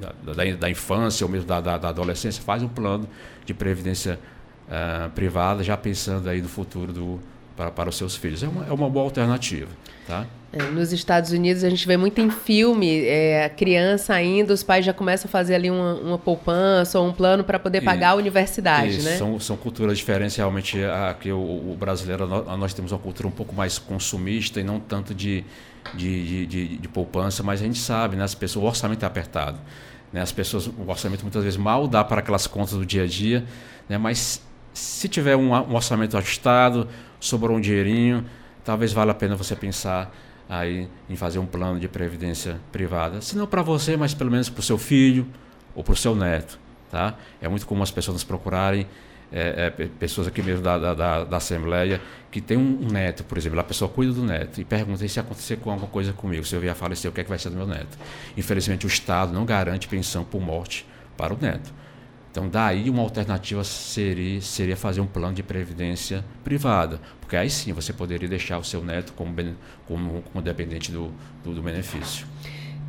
[0.00, 3.08] da, da, infância ou mesmo da, da, da, adolescência, faz um plano
[3.44, 4.18] de previdência
[4.66, 7.20] uh, privada, já pensando aí no futuro do,
[7.60, 8.42] para, para os seus filhos.
[8.42, 9.68] É uma, é uma boa alternativa.
[10.06, 10.26] Tá?
[10.52, 14.62] É, nos Estados Unidos a gente vê muito em filme, é, a criança ainda, os
[14.62, 18.08] pais já começam a fazer ali uma, uma poupança ou um plano para poder pagar
[18.08, 19.16] e, a universidade, né?
[19.16, 23.30] São, são culturas diferentes, realmente aqui o, o brasileiro, nós, nós, temos uma cultura um
[23.30, 25.44] pouco mais consumista e não tanto de,
[25.94, 29.06] de, de, de, de poupança, mas a gente sabe, né, as pessoas, o orçamento é
[29.06, 29.60] apertado.
[30.12, 33.06] Né, as pessoas, o orçamento muitas vezes mal dá para aquelas contas do dia a
[33.06, 33.44] dia,
[33.88, 34.42] né, mas
[34.80, 36.88] se tiver um, um orçamento ajustado,
[37.20, 38.24] sobrou um dinheirinho,
[38.64, 40.14] talvez valha a pena você pensar
[40.48, 44.48] aí em fazer um plano de previdência privada, se não para você, mas pelo menos
[44.48, 45.26] para o seu filho
[45.74, 46.58] ou para o seu neto,
[46.90, 47.14] tá?
[47.40, 48.86] É muito comum as pessoas nos procurarem,
[49.32, 52.00] é, é, pessoas aqui mesmo da, da, da, Assembleia,
[52.32, 55.56] que tem um neto, por exemplo, a pessoa cuida do neto e pergunta se acontecer
[55.58, 57.50] com alguma coisa comigo, se eu vier a falecer, o que é que vai ser
[57.50, 57.96] do meu neto?
[58.36, 60.84] Infelizmente, o Estado não garante pensão por morte
[61.16, 61.79] para o neto.
[62.30, 67.72] Então, daí uma alternativa seria, seria fazer um plano de previdência privada, porque aí sim
[67.72, 69.34] você poderia deixar o seu neto como,
[69.86, 71.10] como, como dependente do,
[71.42, 72.26] do, do benefício.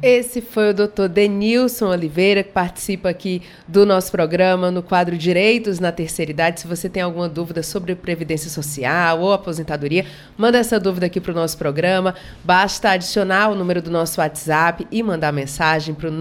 [0.01, 5.79] Esse foi o doutor Denilson Oliveira, que participa aqui do nosso programa no quadro Direitos
[5.79, 6.61] na Terceira Idade.
[6.61, 10.03] Se você tem alguma dúvida sobre Previdência Social ou aposentadoria,
[10.35, 12.15] manda essa dúvida aqui para o nosso programa.
[12.43, 16.11] Basta adicionar o número do nosso WhatsApp e mandar mensagem para o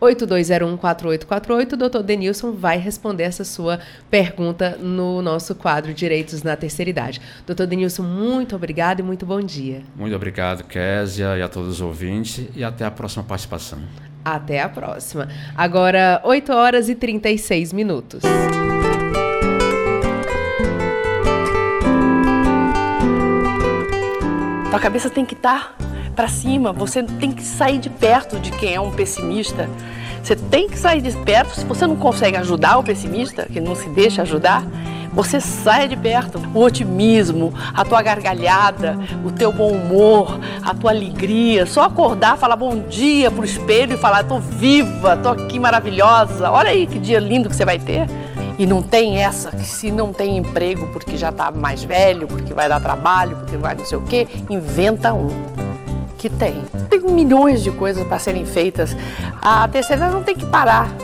[0.00, 1.72] 82014848.
[1.72, 7.20] O doutor Denilson vai responder essa sua pergunta no nosso quadro Direitos na Terceira Idade.
[7.46, 9.82] Doutor Denilson, muito obrigado e muito bom dia.
[9.94, 13.78] Muito obrigado, Késia, e a todos os ouvintes, e até a próxima participação.
[14.24, 15.28] Até a próxima.
[15.56, 18.22] Agora, 8 horas e 36 minutos.
[24.70, 25.89] Tua cabeça tem que estar tá
[26.20, 29.70] para cima, você tem que sair de perto de quem é um pessimista.
[30.22, 31.54] Você tem que sair de perto.
[31.54, 34.62] Se você não consegue ajudar o pessimista, que não se deixa ajudar,
[35.14, 36.38] você sai de perto.
[36.52, 41.64] O otimismo, a tua gargalhada, o teu bom humor, a tua alegria.
[41.64, 46.50] Só acordar, falar bom dia pro espelho e falar: tô viva, tô aqui maravilhosa.
[46.50, 48.06] Olha aí que dia lindo que você vai ter.
[48.58, 52.52] E não tem essa que se não tem emprego porque já está mais velho, porque
[52.52, 55.69] vai dar trabalho, porque vai não sei o quê, inventa um
[56.20, 56.62] que tem.
[56.90, 58.94] Tem milhões de coisas para serem feitas.
[59.40, 60.94] A terceira não tem que parar,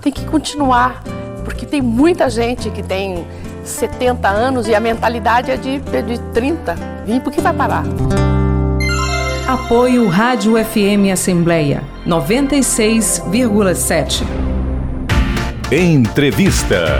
[0.00, 1.02] tem que continuar,
[1.44, 3.26] porque tem muita gente que tem
[3.62, 6.74] 70 anos e a mentalidade é de, de 30.
[7.06, 7.84] E por que vai parar?
[9.46, 14.22] Apoio Rádio FM Assembleia 96,7.
[15.70, 16.98] Entrevista.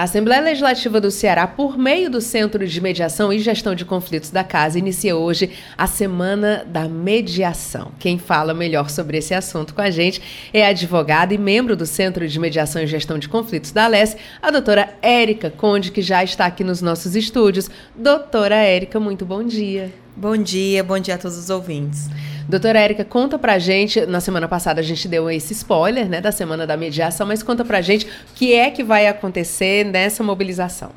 [0.00, 4.30] A Assembleia Legislativa do Ceará, por meio do Centro de Mediação e Gestão de Conflitos
[4.30, 7.92] da Casa, inicia hoje a Semana da Mediação.
[7.98, 10.22] Quem fala melhor sobre esse assunto com a gente
[10.54, 14.50] é advogada e membro do Centro de Mediação e Gestão de Conflitos da Alesse, a
[14.50, 17.68] doutora Érica Conde, que já está aqui nos nossos estúdios.
[17.94, 19.92] Doutora Érica, muito bom dia.
[20.16, 22.08] Bom dia, bom dia a todos os ouvintes.
[22.50, 26.32] Doutora Érica, conta pra gente, na semana passada a gente deu esse spoiler, né, da
[26.32, 30.90] semana da mediação, mas conta pra gente o que é que vai acontecer nessa mobilização.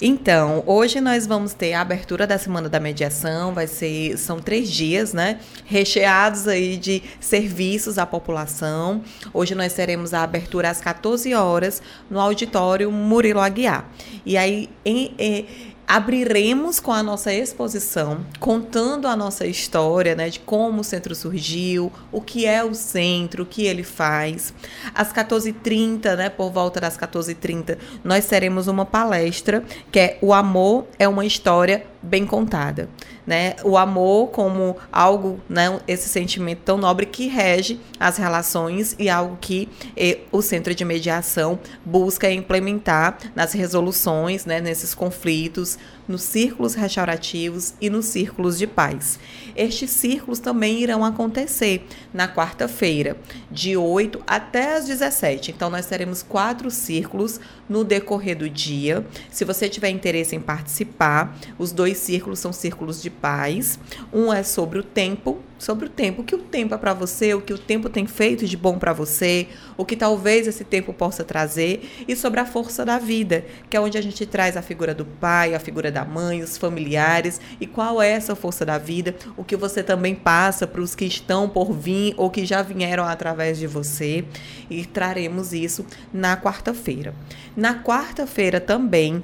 [0.00, 4.70] Então, hoje nós vamos ter a abertura da Semana da Mediação, vai ser, são três
[4.70, 5.38] dias, né?
[5.64, 9.02] Recheados aí de serviços à população.
[9.32, 11.80] Hoje nós teremos a abertura às 14 horas
[12.10, 13.88] no auditório Murilo Aguiar.
[14.26, 15.46] E aí, em, em
[15.86, 21.92] abriremos com a nossa exposição, contando a nossa história, né, de como o centro surgiu,
[22.10, 24.54] o que é o centro, o que ele faz.
[24.94, 30.86] Às 14h30, né, por volta das 14h30, nós teremos uma palestra que é O Amor
[30.98, 32.88] é uma História Bem Contada
[33.26, 33.56] né?
[33.64, 35.80] O amor como algo, né?
[35.88, 40.84] Esse sentimento tão nobre que rege as relações e algo que eh, o centro de
[40.84, 44.60] mediação busca implementar nas resoluções, né?
[44.60, 49.18] Nesses conflitos, nos círculos restaurativos e nos círculos de paz.
[49.56, 53.16] Estes círculos também irão acontecer na quarta-feira,
[53.50, 55.50] de 8 até as 17.
[55.50, 59.06] Então, nós teremos quatro círculos no decorrer do dia.
[59.30, 63.78] Se você tiver interesse em participar, os dois círculos são círculos de paz.
[64.12, 67.34] Um é sobre o tempo, sobre o tempo, o que o tempo é para você,
[67.34, 70.92] o que o tempo tem feito de bom para você, o que talvez esse tempo
[70.92, 74.62] possa trazer, e sobre a força da vida, que é onde a gente traz a
[74.62, 78.78] figura do pai, a figura da mãe, os familiares, e qual é essa força da
[78.78, 82.62] vida, o que você também passa para os que estão por vir ou que já
[82.62, 84.24] vieram através de você,
[84.68, 87.14] e traremos isso na quarta-feira.
[87.56, 89.22] Na quarta-feira também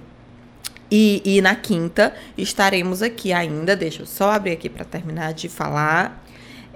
[0.90, 3.76] e, e, na quinta estaremos aqui ainda.
[3.76, 6.24] Deixa eu só abrir aqui para terminar de falar.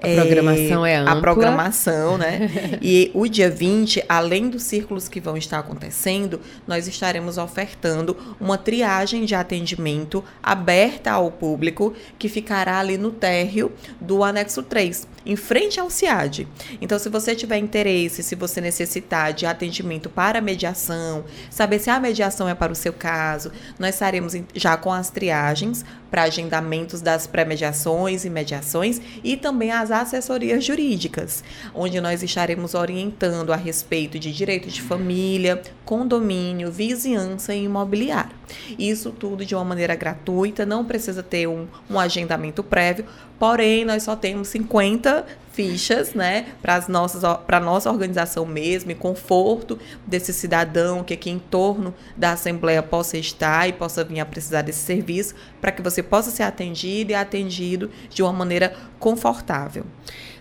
[0.04, 1.12] A programação é, é ampla.
[1.12, 2.50] A programação, né?
[2.82, 8.58] e o dia 20, além dos círculos que vão estar acontecendo, nós estaremos ofertando uma
[8.58, 15.36] triagem de atendimento aberta ao público, que ficará ali no térreo do anexo 3 em
[15.36, 16.46] frente ao CIAD.
[16.80, 21.98] Então, se você tiver interesse, se você necessitar de atendimento para mediação, saber se a
[21.98, 27.26] mediação é para o seu caso, nós estaremos já com as triagens para agendamentos das
[27.26, 31.42] pré-mediações e mediações e também as assessorias jurídicas,
[31.74, 38.34] onde nós estaremos orientando a respeito de direito de família, condomínio, vizinhança e imobiliário.
[38.78, 43.06] Isso tudo de uma maneira gratuita, não precisa ter um, um agendamento prévio,
[43.38, 48.94] porém nós só temos 50 fichas, né, para as nossas para nossa organização mesmo, e
[48.94, 54.26] conforto desse cidadão que aqui em torno da assembleia possa estar e possa vir a
[54.26, 59.84] precisar desse serviço, para que você possa ser atendido e atendido de uma maneira confortável.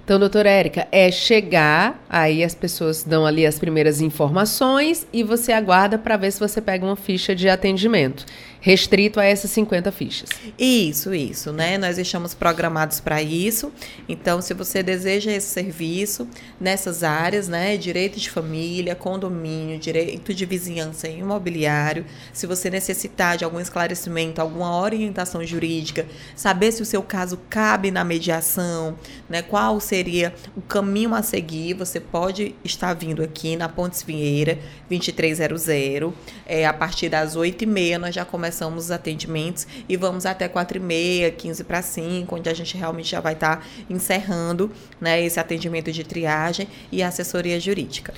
[0.03, 5.53] Então, doutora Érica, é chegar, aí as pessoas dão ali as primeiras informações e você
[5.53, 8.25] aguarda para ver se você pega uma ficha de atendimento
[8.63, 10.29] restrito a essas 50 fichas.
[10.57, 11.77] Isso, isso, né?
[11.77, 13.73] Nós estamos programados para isso.
[14.07, 16.25] Então, se você deseja esse serviço
[16.61, 23.35] nessas áreas, né, direito de família, condomínio, direito de vizinhança e imobiliário, se você necessitar
[23.35, 28.97] de algum esclarecimento, alguma orientação jurídica, saber se o seu caso cabe na mediação,
[29.27, 34.57] né, qual seria o caminho a seguir, você pode estar vindo aqui na Pontes Vinheira,
[34.87, 35.67] 2300,
[36.45, 40.77] é, a partir das 8h30 nós já começamos começamos os atendimentos e vamos até 4
[40.77, 45.19] e meia, 15 para 5, onde a gente realmente já vai estar tá encerrando né,
[45.23, 48.13] esse atendimento de triagem e assessoria jurídica.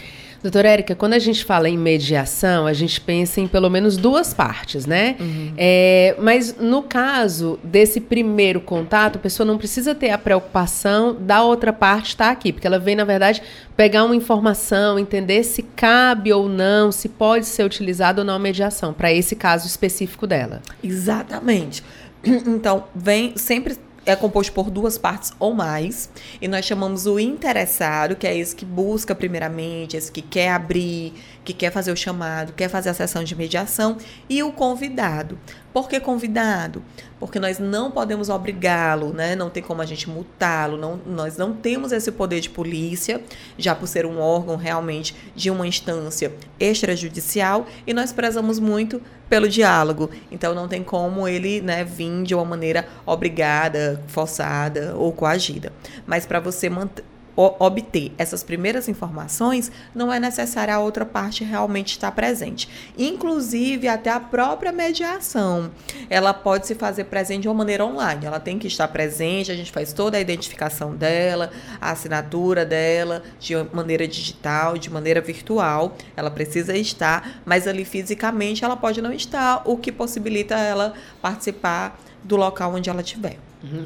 [0.45, 4.31] Doutora Érica, quando a gente fala em mediação, a gente pensa em pelo menos duas
[4.31, 5.15] partes, né?
[5.19, 5.53] Uhum.
[5.57, 11.41] É, mas no caso desse primeiro contato, a pessoa não precisa ter a preocupação da
[11.41, 13.41] outra parte estar aqui, porque ela vem, na verdade,
[13.75, 18.39] pegar uma informação, entender se cabe ou não, se pode ser utilizado ou não a
[18.39, 20.61] mediação, para esse caso específico dela.
[20.83, 21.83] Exatamente.
[22.47, 26.09] Então, vem sempre é composto por duas partes ou mais,
[26.41, 31.13] e nós chamamos o interessado, que é esse que busca primeiramente, esse que quer abrir,
[31.45, 35.37] que quer fazer o chamado, quer fazer a sessão de mediação, e o convidado.
[35.71, 36.81] Por que convidado?
[37.19, 39.35] Porque nós não podemos obrigá-lo, né?
[39.35, 43.21] Não tem como a gente multá-lo, nós não temos esse poder de polícia,
[43.57, 49.47] já por ser um órgão realmente de uma instância extrajudicial, e nós prezamos muito pelo
[49.47, 50.09] diálogo.
[50.31, 55.71] Então não tem como ele, né, vir de uma maneira obrigada, forçada ou coagida.
[56.07, 57.03] Mas para você manter
[57.35, 62.69] obter essas primeiras informações, não é necessário a outra parte realmente estar presente.
[62.97, 65.71] Inclusive, até a própria mediação,
[66.09, 68.25] ela pode se fazer presente de uma maneira online.
[68.25, 73.23] Ela tem que estar presente, a gente faz toda a identificação dela, a assinatura dela,
[73.39, 75.95] de maneira digital, de maneira virtual.
[76.15, 81.99] Ela precisa estar, mas ali fisicamente ela pode não estar, o que possibilita ela participar
[82.23, 83.37] do local onde ela estiver.
[83.63, 83.85] Uhum.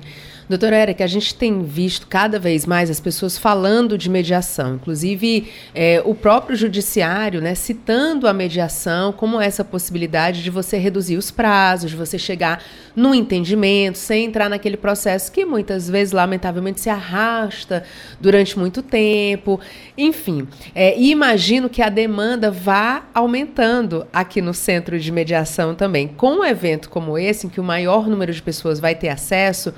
[0.49, 5.47] Doutora Érica, a gente tem visto cada vez mais as pessoas falando de mediação, inclusive
[5.75, 11.29] é, o próprio judiciário né, citando a mediação como essa possibilidade de você reduzir os
[11.29, 12.63] prazos, de você chegar
[12.95, 17.83] no entendimento, sem entrar naquele processo que muitas vezes, lamentavelmente, se arrasta
[18.19, 19.59] durante muito tempo.
[19.95, 26.07] Enfim, é, e imagino que a demanda vá aumentando aqui no centro de mediação também.
[26.07, 29.71] Com um evento como esse, em que o maior número de pessoas vai ter acesso,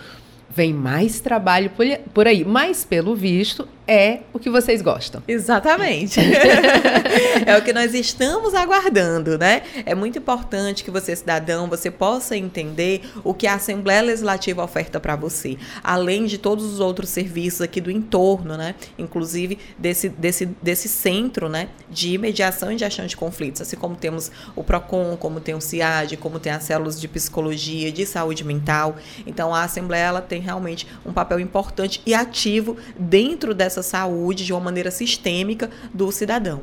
[0.53, 1.71] vem mais trabalho
[2.13, 2.43] por aí.
[2.43, 5.21] Mas, pelo visto, é o que vocês gostam.
[5.27, 6.17] Exatamente.
[7.45, 9.63] é o que nós estamos aguardando, né?
[9.85, 14.97] É muito importante que você, cidadão, você possa entender o que a Assembleia Legislativa oferta
[14.97, 18.75] para você, além de todos os outros serviços aqui do entorno, né?
[18.97, 21.67] Inclusive desse, desse, desse centro, né?
[21.89, 26.15] De mediação e gestão de conflitos, assim como temos o PROCON, como tem o CIAD,
[26.15, 28.95] como tem as células de psicologia, de saúde mental.
[29.27, 34.45] Então, a Assembleia ela tem realmente um papel importante e ativo dentro dessa essa saúde
[34.45, 36.61] de uma maneira sistêmica do cidadão.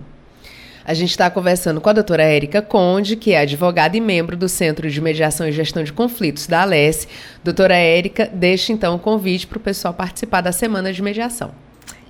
[0.84, 4.48] A gente está conversando com a doutora Érica Conde, que é advogada e membro do
[4.48, 7.06] Centro de Mediação e Gestão de Conflitos da Alesse.
[7.44, 11.52] Doutora Érica, deixe então o convite para o pessoal participar da Semana de Mediação.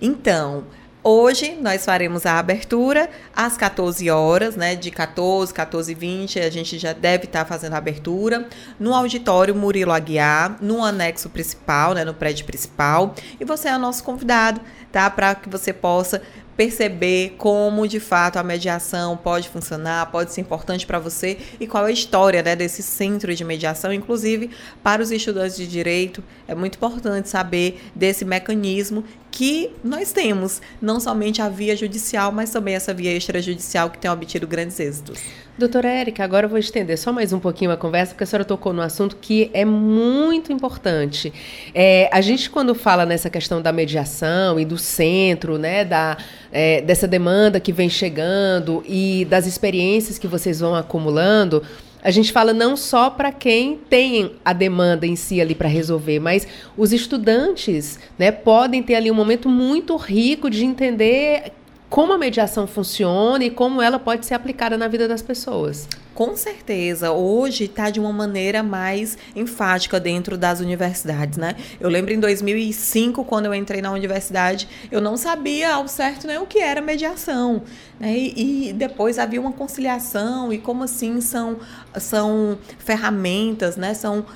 [0.00, 0.64] Então,
[1.02, 4.74] Hoje nós faremos a abertura às 14 horas, né?
[4.74, 8.48] De 14, 14 e 20, a gente já deve estar fazendo a abertura
[8.80, 12.04] no auditório Murilo Aguiar, no anexo principal, né?
[12.04, 13.14] No prédio principal.
[13.38, 15.08] E você é nosso convidado, tá?
[15.08, 16.20] Para que você possa
[16.58, 21.86] perceber como de fato a mediação pode funcionar, pode ser importante para você e qual
[21.86, 24.50] é a história né, desse centro de mediação, inclusive
[24.82, 26.20] para os estudantes de direito.
[26.48, 32.50] É muito importante saber desse mecanismo que nós temos, não somente a via judicial, mas
[32.50, 35.20] também essa via extrajudicial que tem obtido grandes êxitos.
[35.58, 38.44] Doutora Érica, agora eu vou estender só mais um pouquinho a conversa, porque a senhora
[38.44, 41.32] tocou no assunto que é muito importante.
[41.74, 46.16] É, a gente, quando fala nessa questão da mediação e do centro, né, da,
[46.52, 51.60] é, dessa demanda que vem chegando e das experiências que vocês vão acumulando,
[52.08, 56.18] a gente fala não só para quem tem a demanda em si ali para resolver,
[56.18, 61.52] mas os estudantes né, podem ter ali um momento muito rico de entender
[61.88, 65.88] como a mediação funciona e como ela pode ser aplicada na vida das pessoas.
[66.14, 71.54] Com certeza, hoje está de uma maneira mais enfática dentro das universidades, né?
[71.80, 76.38] Eu lembro em 2005, quando eu entrei na universidade, eu não sabia ao certo né,
[76.40, 77.62] o que era mediação.
[78.00, 78.16] Né?
[78.18, 81.58] E, e depois havia uma conciliação, e como assim são,
[81.98, 83.94] são ferramentas, né?
[83.94, 84.26] São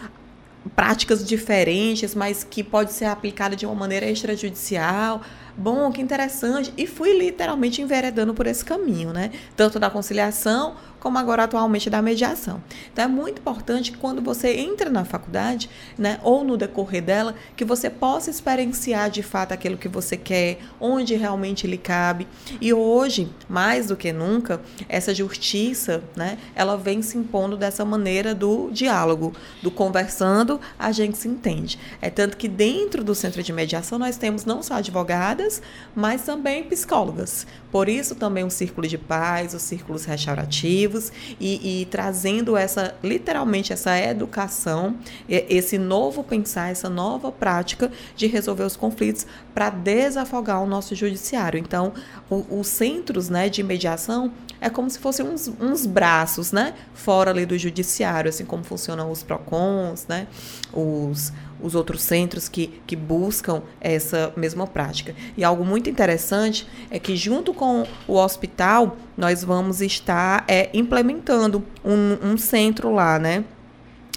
[0.77, 5.21] práticas diferentes, mas que pode ser aplicada de uma maneira extrajudicial
[5.57, 6.73] bom, que interessante.
[6.77, 9.31] E fui literalmente enveredando por esse caminho, né?
[9.57, 12.63] Tanto da conciliação como agora atualmente da mediação.
[12.93, 17.65] Então é muito importante quando você entra na faculdade, né, ou no decorrer dela, que
[17.65, 22.29] você possa experienciar de fato aquilo que você quer, onde realmente lhe cabe.
[22.61, 28.33] E hoje, mais do que nunca, essa justiça, né, ela vem se impondo dessa maneira
[28.33, 31.81] do diálogo, do conversando, a gente se entende.
[32.01, 35.61] É tanto que dentro do centro de mediação nós temos não só advogadas,
[35.97, 37.45] mas também psicólogas.
[37.73, 41.11] Por isso também o círculo de paz, os círculos restaurativos
[41.41, 44.95] e, e trazendo essa literalmente essa educação,
[45.27, 51.59] esse novo pensar, essa nova prática de resolver os conflitos para desafogar o nosso judiciário.
[51.59, 51.95] Então,
[52.29, 57.31] o, os centros né, de mediação é como se fossem uns, uns braços, né, fora
[57.31, 60.29] ali do judiciário, assim como funcionam os PROCONs, né,
[60.73, 61.33] os
[61.63, 65.15] os outros centros que, que buscam essa mesma prática.
[65.37, 71.65] E algo muito interessante é que, junto com o hospital, nós vamos estar é, implementando
[71.85, 73.45] um, um centro lá, né?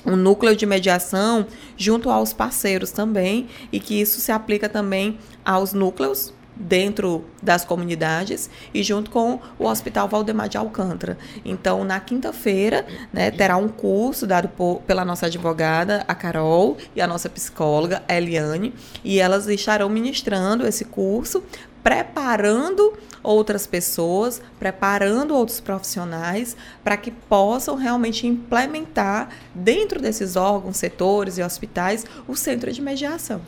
[0.06, 5.74] um núcleo de mediação junto aos parceiros também e que isso se aplica também aos
[5.74, 11.18] núcleos dentro das comunidades e junto com o Hospital Valdemar de Alcântara.
[11.44, 17.02] Então, na quinta-feira, né, terá um curso dado por, pela nossa advogada, a Carol, e
[17.02, 21.44] a nossa psicóloga, a Eliane, e elas estarão ministrando esse curso,
[21.84, 31.38] preparando outras pessoas, preparando outros profissionais para que possam realmente implementar dentro desses órgãos, setores
[31.38, 33.42] e hospitais o centro de mediação.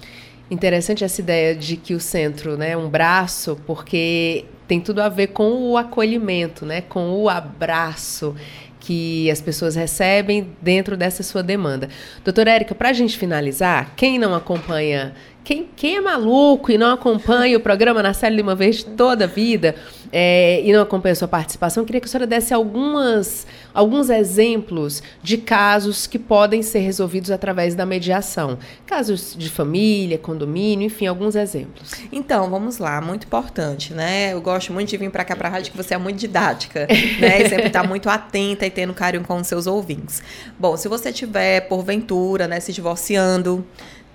[0.49, 5.09] Interessante essa ideia de que o centro né, é um braço, porque tem tudo a
[5.09, 8.35] ver com o acolhimento, né, com o abraço
[8.79, 11.89] que as pessoas recebem dentro dessa sua demanda.
[12.23, 15.13] Doutora Érica, para a gente finalizar, quem não acompanha
[15.47, 19.27] quem, quem é maluco e não acompanha o programa na série Lima Verde toda a
[19.27, 19.75] vida
[20.11, 25.01] é, e não acompanha a sua participação, queria que a senhora desse algumas, alguns exemplos
[25.23, 28.57] de casos que podem ser resolvidos através da mediação.
[28.85, 31.93] Casos de família, condomínio, enfim, alguns exemplos.
[32.11, 34.33] Então, vamos lá, muito importante, né?
[34.33, 36.87] Eu gosto muito de vir para cá para a rádio que você é muito didática,
[37.19, 37.43] né?
[37.43, 40.21] E sempre está muito atenta e tendo carinho com os seus ouvintes.
[40.59, 43.65] Bom, se você tiver, porventura, né, se divorciando,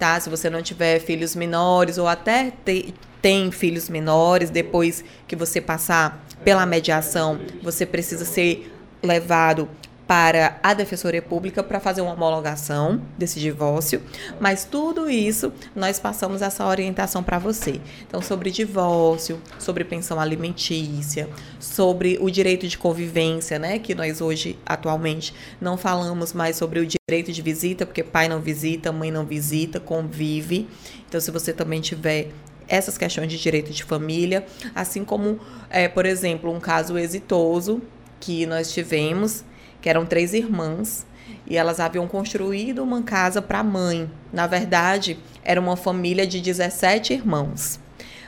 [0.03, 0.18] tá?
[0.18, 2.92] Se você não tiver filhos menores ou até ter
[3.22, 9.68] tem filhos menores, depois que você passar pela mediação, você precisa ser levado
[10.13, 14.03] para a Defensoria Pública para fazer uma homologação desse divórcio,
[14.39, 17.81] mas tudo isso nós passamos essa orientação para você.
[18.07, 24.59] Então, sobre divórcio, sobre pensão alimentícia, sobre o direito de convivência, né, que nós hoje
[24.67, 29.25] atualmente não falamos mais sobre o direito de visita, porque pai não visita, mãe não
[29.25, 30.69] visita, convive.
[31.09, 32.29] Então, se você também tiver
[32.69, 34.45] essas questões de direito de família,
[34.75, 35.41] assim como,
[35.71, 37.81] é, por exemplo, um caso exitoso
[38.21, 39.43] que nós tivemos,
[39.83, 41.05] que eram três irmãs
[41.47, 44.11] e elas haviam construído uma casa para a mãe.
[44.33, 47.78] Na verdade, era uma família de 17 irmãos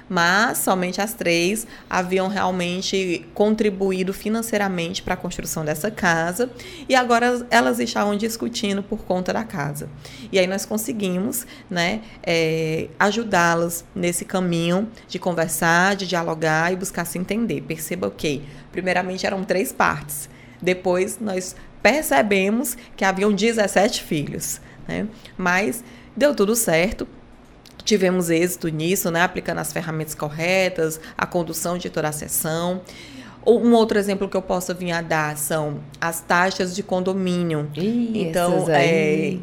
[0.09, 6.51] mas somente as três haviam realmente contribuído financeiramente para a construção dessa casa
[6.89, 9.89] e agora elas estavam discutindo por conta da casa.
[10.31, 17.05] E aí nós conseguimos né, é, ajudá-las nesse caminho de conversar, de dialogar e buscar
[17.05, 17.63] se entender.
[17.63, 18.43] Perceba que,
[18.73, 20.29] primeiramente, eram três partes.
[20.65, 25.07] Depois nós percebemos que haviam 17 filhos, né?
[25.37, 25.85] mas
[26.17, 27.07] deu tudo certo
[27.85, 29.23] tivemos êxito nisso, né?
[29.23, 32.81] Aplicando as ferramentas corretas, a condução de toda a sessão.
[33.47, 37.71] Um outro exemplo que eu posso vir a dar são as taxas de condomínio.
[37.77, 39.37] Ih, então, é,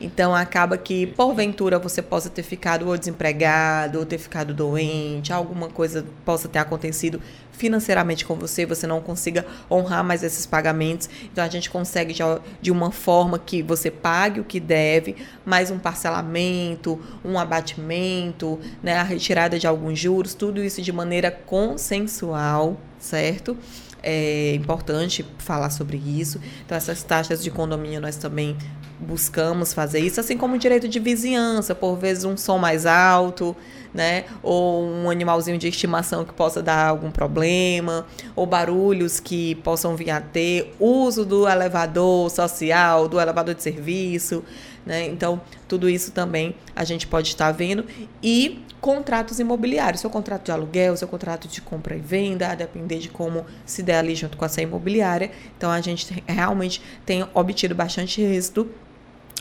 [0.00, 5.68] então acaba que, porventura, você possa ter ficado ou desempregado, ou ter ficado doente, alguma
[5.68, 7.20] coisa possa ter acontecido
[7.62, 11.08] financeiramente com você, você não consiga honrar mais esses pagamentos.
[11.32, 12.20] Então a gente consegue de,
[12.60, 15.14] de uma forma que você pague o que deve,
[15.46, 21.30] mais um parcelamento, um abatimento, né, a retirada de alguns juros, tudo isso de maneira
[21.30, 23.56] consensual, certo?
[24.02, 26.40] É importante falar sobre isso.
[26.66, 28.56] Então, essas taxas de condomínio nós também
[28.98, 33.54] buscamos fazer isso, assim como o direito de vizinhança, por vezes um som mais alto,
[33.92, 34.24] né?
[34.42, 40.10] Ou um animalzinho de estimação que possa dar algum problema, ou barulhos que possam vir
[40.10, 44.42] a ter, uso do elevador social, do elevador de serviço,
[44.84, 45.06] né?
[45.06, 47.84] Então, tudo isso também a gente pode estar vendo
[48.22, 52.98] e contratos imobiliários, seu contrato de aluguel, seu contrato de compra e venda, a depender
[52.98, 55.30] de como se der ali junto com essa imobiliária.
[55.56, 58.68] Então, a gente realmente tem obtido bastante êxito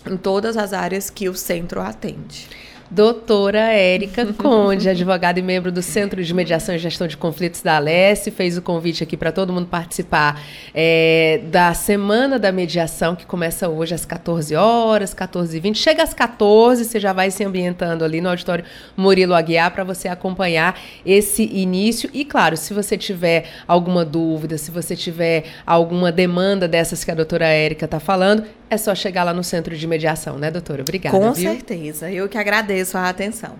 [0.06, 2.47] em todas as áreas que o centro atende.
[2.93, 7.77] Doutora Érica Conde, advogada e membro do Centro de Mediação e Gestão de Conflitos da
[7.77, 10.41] Alesse, fez o convite aqui para todo mundo participar
[10.73, 15.75] é, da Semana da Mediação, que começa hoje às 14 horas, 14h20.
[15.75, 18.65] Chega às 14 você já vai se ambientando ali no auditório
[18.97, 22.09] Murilo Aguiar para você acompanhar esse início.
[22.13, 27.15] E, claro, se você tiver alguma dúvida, se você tiver alguma demanda dessas que a
[27.15, 30.82] doutora Érica está falando, é só chegar lá no centro de mediação, né, doutora?
[30.82, 31.17] Obrigada.
[31.17, 31.51] Com viu?
[31.51, 32.09] certeza.
[32.09, 33.55] Eu que agradeço a atenção.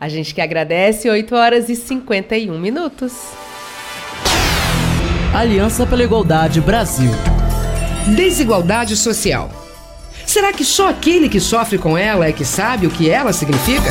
[0.00, 3.12] A gente que agradece, 8 horas e 51 minutos.
[5.32, 7.12] Aliança pela Igualdade Brasil.
[8.16, 9.52] Desigualdade social.
[10.26, 13.90] Será que só aquele que sofre com ela é que sabe o que ela significa?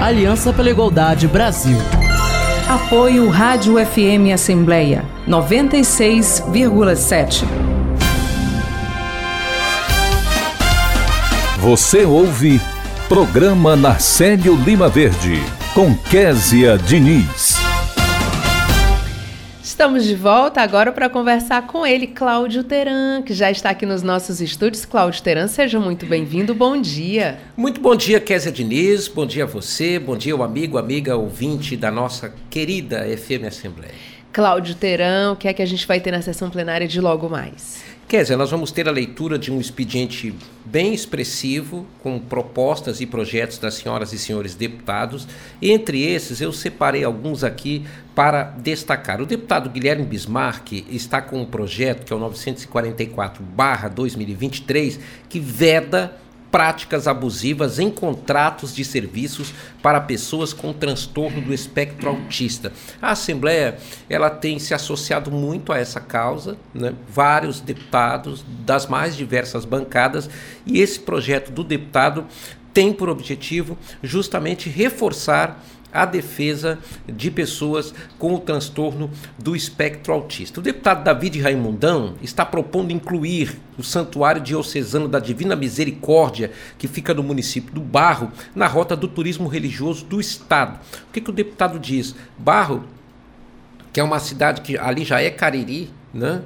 [0.00, 1.78] Aliança pela Igualdade Brasil.
[2.68, 7.44] Apoio Rádio FM Assembleia 96,7.
[11.58, 12.60] Você ouve
[13.08, 15.42] Programa Narcélio Lima Verde
[15.72, 17.55] com Késia Diniz.
[19.76, 24.02] Estamos de volta agora para conversar com ele, Cláudio Teran, que já está aqui nos
[24.02, 24.86] nossos estúdios.
[24.86, 27.38] Cláudio Teran, seja muito bem-vindo, bom dia.
[27.54, 31.76] Muito bom dia, Kézia Diniz, bom dia a você, bom dia o amigo, amiga, ouvinte
[31.76, 33.92] da nossa querida FM Assembleia.
[34.32, 37.28] Cláudio Teran, o que é que a gente vai ter na sessão plenária de logo
[37.28, 37.84] mais?
[38.08, 40.32] Quer dizer, nós vamos ter a leitura de um expediente
[40.64, 45.26] bem expressivo, com propostas e projetos das senhoras e senhores deputados.
[45.60, 47.84] Entre esses, eu separei alguns aqui
[48.14, 49.20] para destacar.
[49.20, 56.16] O deputado Guilherme Bismarck está com um projeto que é o 944-2023, que veda
[56.50, 62.72] práticas abusivas em contratos de serviços para pessoas com transtorno do espectro autista.
[63.00, 63.78] A Assembleia
[64.08, 66.94] ela tem se associado muito a essa causa, né?
[67.08, 70.30] vários deputados das mais diversas bancadas,
[70.64, 72.26] e esse projeto do deputado
[72.72, 75.64] tem por objetivo justamente reforçar
[75.96, 80.60] a defesa de pessoas com o transtorno do espectro autista.
[80.60, 87.14] O deputado David Raimundão está propondo incluir o Santuário Diocesano da Divina Misericórdia, que fica
[87.14, 90.78] no município do Barro, na rota do turismo religioso do estado.
[91.08, 92.14] O que, que o deputado diz?
[92.38, 92.84] Barro,
[93.92, 96.42] que é uma cidade que ali já é Cariri, né?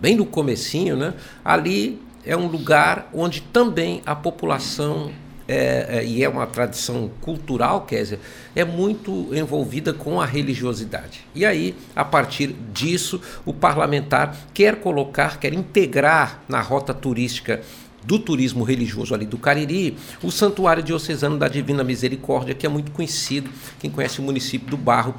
[0.00, 1.14] bem no comecinho, né?
[1.44, 5.10] ali é um lugar onde também a população
[5.46, 8.18] é, é, e é uma tradição cultural, Kézia,
[8.54, 11.20] é muito envolvida com a religiosidade.
[11.34, 17.60] E aí, a partir disso, o parlamentar quer colocar, quer integrar na rota turística
[18.04, 22.90] do turismo religioso ali do Cariri, o Santuário Diocesano da Divina Misericórdia, que é muito
[22.90, 25.14] conhecido, quem conhece o município do Barro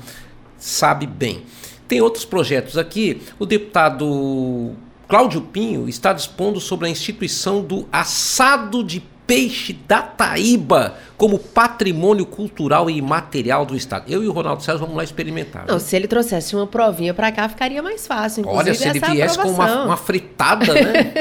[0.58, 1.44] sabe bem.
[1.88, 4.74] Tem outros projetos aqui, o deputado
[5.08, 12.26] Cláudio Pinho está dispondo sobre a instituição do assado de peixe da Taíba como patrimônio
[12.26, 14.06] cultural e imaterial do Estado.
[14.12, 15.66] Eu e o Ronaldo César vamos lá experimentar.
[15.68, 18.44] Não, se ele trouxesse uma provinha para cá, ficaria mais fácil.
[18.48, 21.14] Olha, se ele viesse com uma, uma, fritada, né?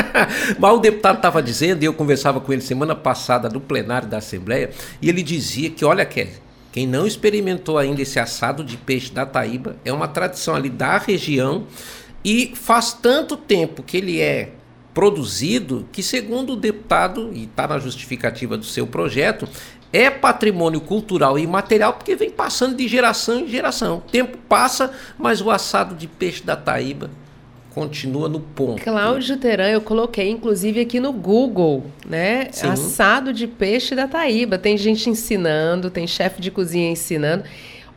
[0.58, 4.18] Mas o deputado estava dizendo, e eu conversava com ele semana passada no plenário da
[4.18, 4.70] Assembleia,
[5.02, 6.32] e ele dizia que, olha, Kelly,
[6.72, 10.98] quem não experimentou ainda esse assado de peixe da Taíba, é uma tradição ali da
[10.98, 11.66] região,
[12.24, 14.50] e faz tanto tempo que ele é
[15.00, 19.48] produzido que, segundo o deputado, e está na justificativa do seu projeto,
[19.90, 23.96] é patrimônio cultural e imaterial porque vem passando de geração em geração.
[24.06, 27.10] O tempo passa, mas o assado de peixe da Taíba
[27.74, 28.82] continua no ponto.
[28.82, 32.48] Cláudio Teran, eu coloquei inclusive aqui no Google, né?
[32.52, 32.68] Sim.
[32.68, 34.58] Assado de peixe da Taíba.
[34.58, 37.44] Tem gente ensinando, tem chefe de cozinha ensinando.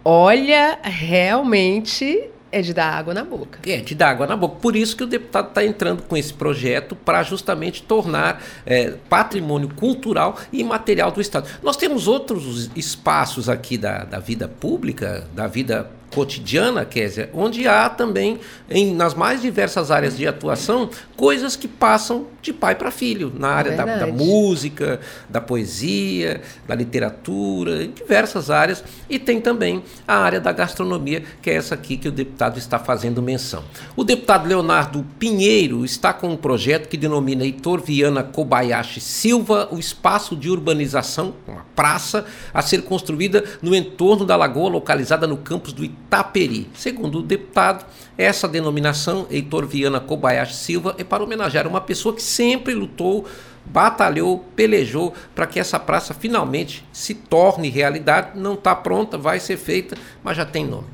[0.06, 3.60] Olha, realmente é de dar água na boca.
[3.66, 4.58] É, de dar água na boca.
[4.62, 9.70] Por isso que o deputado está entrando com esse projeto para justamente tornar é, patrimônio
[9.70, 11.49] cultural e imaterial do Estado.
[11.64, 17.89] Nós temos outros espaços aqui da, da vida pública, da vida cotidiana, Késia, onde há
[17.89, 18.39] também,
[18.70, 23.49] em, nas mais diversas áreas de atuação, coisas que passam de pai para filho, na
[23.49, 24.99] área é da, da, música,
[25.30, 31.49] da poesia, da literatura, em diversas áreas, e tem também a área da gastronomia, que
[31.49, 33.64] é essa aqui que o deputado está fazendo menção.
[33.95, 39.80] O deputado Leonardo Pinheiro está com um projeto que denomina Heitor Viana Kobayashi Silva, o
[39.80, 45.72] espaço de urbanização, uma praça, a ser construída no entorno da lagoa localizada no campus
[45.72, 46.70] do Itaperi.
[46.76, 47.86] Segundo o deputado,
[48.16, 53.26] essa denominação, Heitor Viana Kobayashi Silva, é para homenagear uma pessoa que sempre lutou,
[53.66, 58.39] batalhou, pelejou para que essa praça finalmente se torne realidade.
[58.39, 60.86] Não está pronta, vai ser feita, mas já tem nome.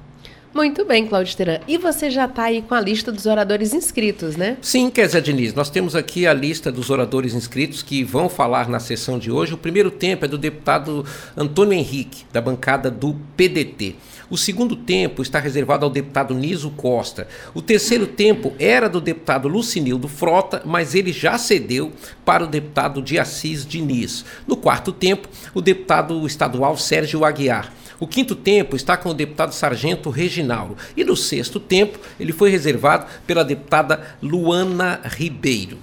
[0.53, 1.59] Muito bem, Cláudio Teran.
[1.67, 4.57] E você já está aí com a lista dos oradores inscritos, né?
[4.61, 5.53] Sim, Kézia Diniz.
[5.53, 9.53] Nós temos aqui a lista dos oradores inscritos que vão falar na sessão de hoje.
[9.53, 11.05] O primeiro tempo é do deputado
[11.37, 13.95] Antônio Henrique, da bancada do PDT.
[14.29, 17.27] O segundo tempo está reservado ao deputado Niso Costa.
[17.53, 21.91] O terceiro tempo era do deputado Lucinildo Frota, mas ele já cedeu
[22.23, 24.23] para o deputado de Assis Diniz.
[24.45, 27.73] No quarto tempo, o deputado estadual Sérgio Aguiar.
[27.99, 30.77] O quinto tempo está com o deputado Sargento Reginaldo.
[30.95, 35.77] E no sexto tempo, ele foi reservado pela deputada Luana Ribeiro.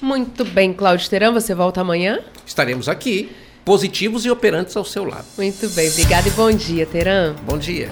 [0.00, 2.18] Muito bem, Cláudio Teran, você volta amanhã?
[2.44, 3.30] Estaremos aqui
[3.64, 5.24] positivos e operantes ao seu lado.
[5.36, 7.34] Muito bem, obrigada e bom dia, Teran.
[7.46, 7.90] Bom dia.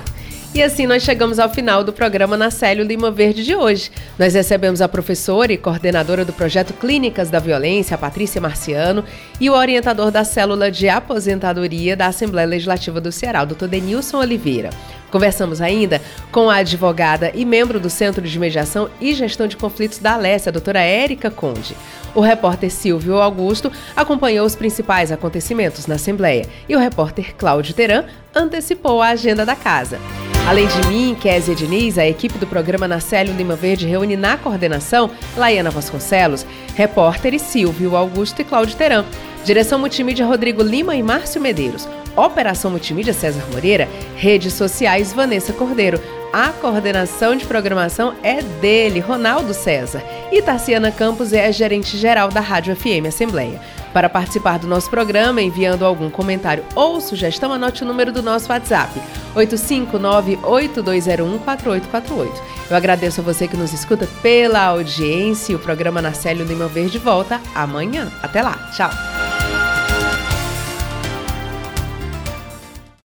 [0.52, 3.88] E assim nós chegamos ao final do programa na Célio Lima Verde de hoje.
[4.18, 9.04] Nós recebemos a professora e coordenadora do projeto Clínicas da Violência, a Patrícia Marciano,
[9.40, 13.68] e o orientador da célula de aposentadoria da Assembleia Legislativa do Ceará, o Dr.
[13.68, 14.70] Denilson Oliveira.
[15.11, 16.00] Conversamos ainda
[16.30, 20.50] com a advogada e membro do Centro de Mediação e Gestão de Conflitos da Alessia,
[20.50, 21.76] a doutora Érica Conde.
[22.14, 28.04] O repórter Silvio Augusto acompanhou os principais acontecimentos na Assembleia e o repórter Cláudio Teran
[28.34, 29.98] antecipou a agenda da casa.
[30.46, 35.11] Além de mim, Kézia Diniz, a equipe do programa Nacélio Lima Verde reúne na coordenação
[35.36, 39.04] Laiana Vasconcelos, repórteres Silvio Augusto e Cláudio Teran.
[39.44, 41.86] Direção Multimídia Rodrigo Lima e Márcio Medeiros.
[42.16, 43.88] Operação Multimídia César Moreira.
[44.16, 46.00] Redes sociais Vanessa Cordeiro.
[46.32, 50.00] A coordenação de programação é dele, Ronaldo César.
[50.30, 53.61] E Tarciana Campos é a gerente geral da Rádio FM Assembleia.
[53.92, 58.52] Para participar do nosso programa, enviando algum comentário ou sugestão, anote o número do nosso
[58.52, 59.00] WhatsApp,
[59.34, 62.30] 859-8201-4848.
[62.70, 65.56] Eu agradeço a você que nos escuta pela audiência.
[65.56, 68.12] O programa Narcélio Lima Verde volta amanhã.
[68.22, 68.70] Até lá.
[68.76, 68.90] Tchau.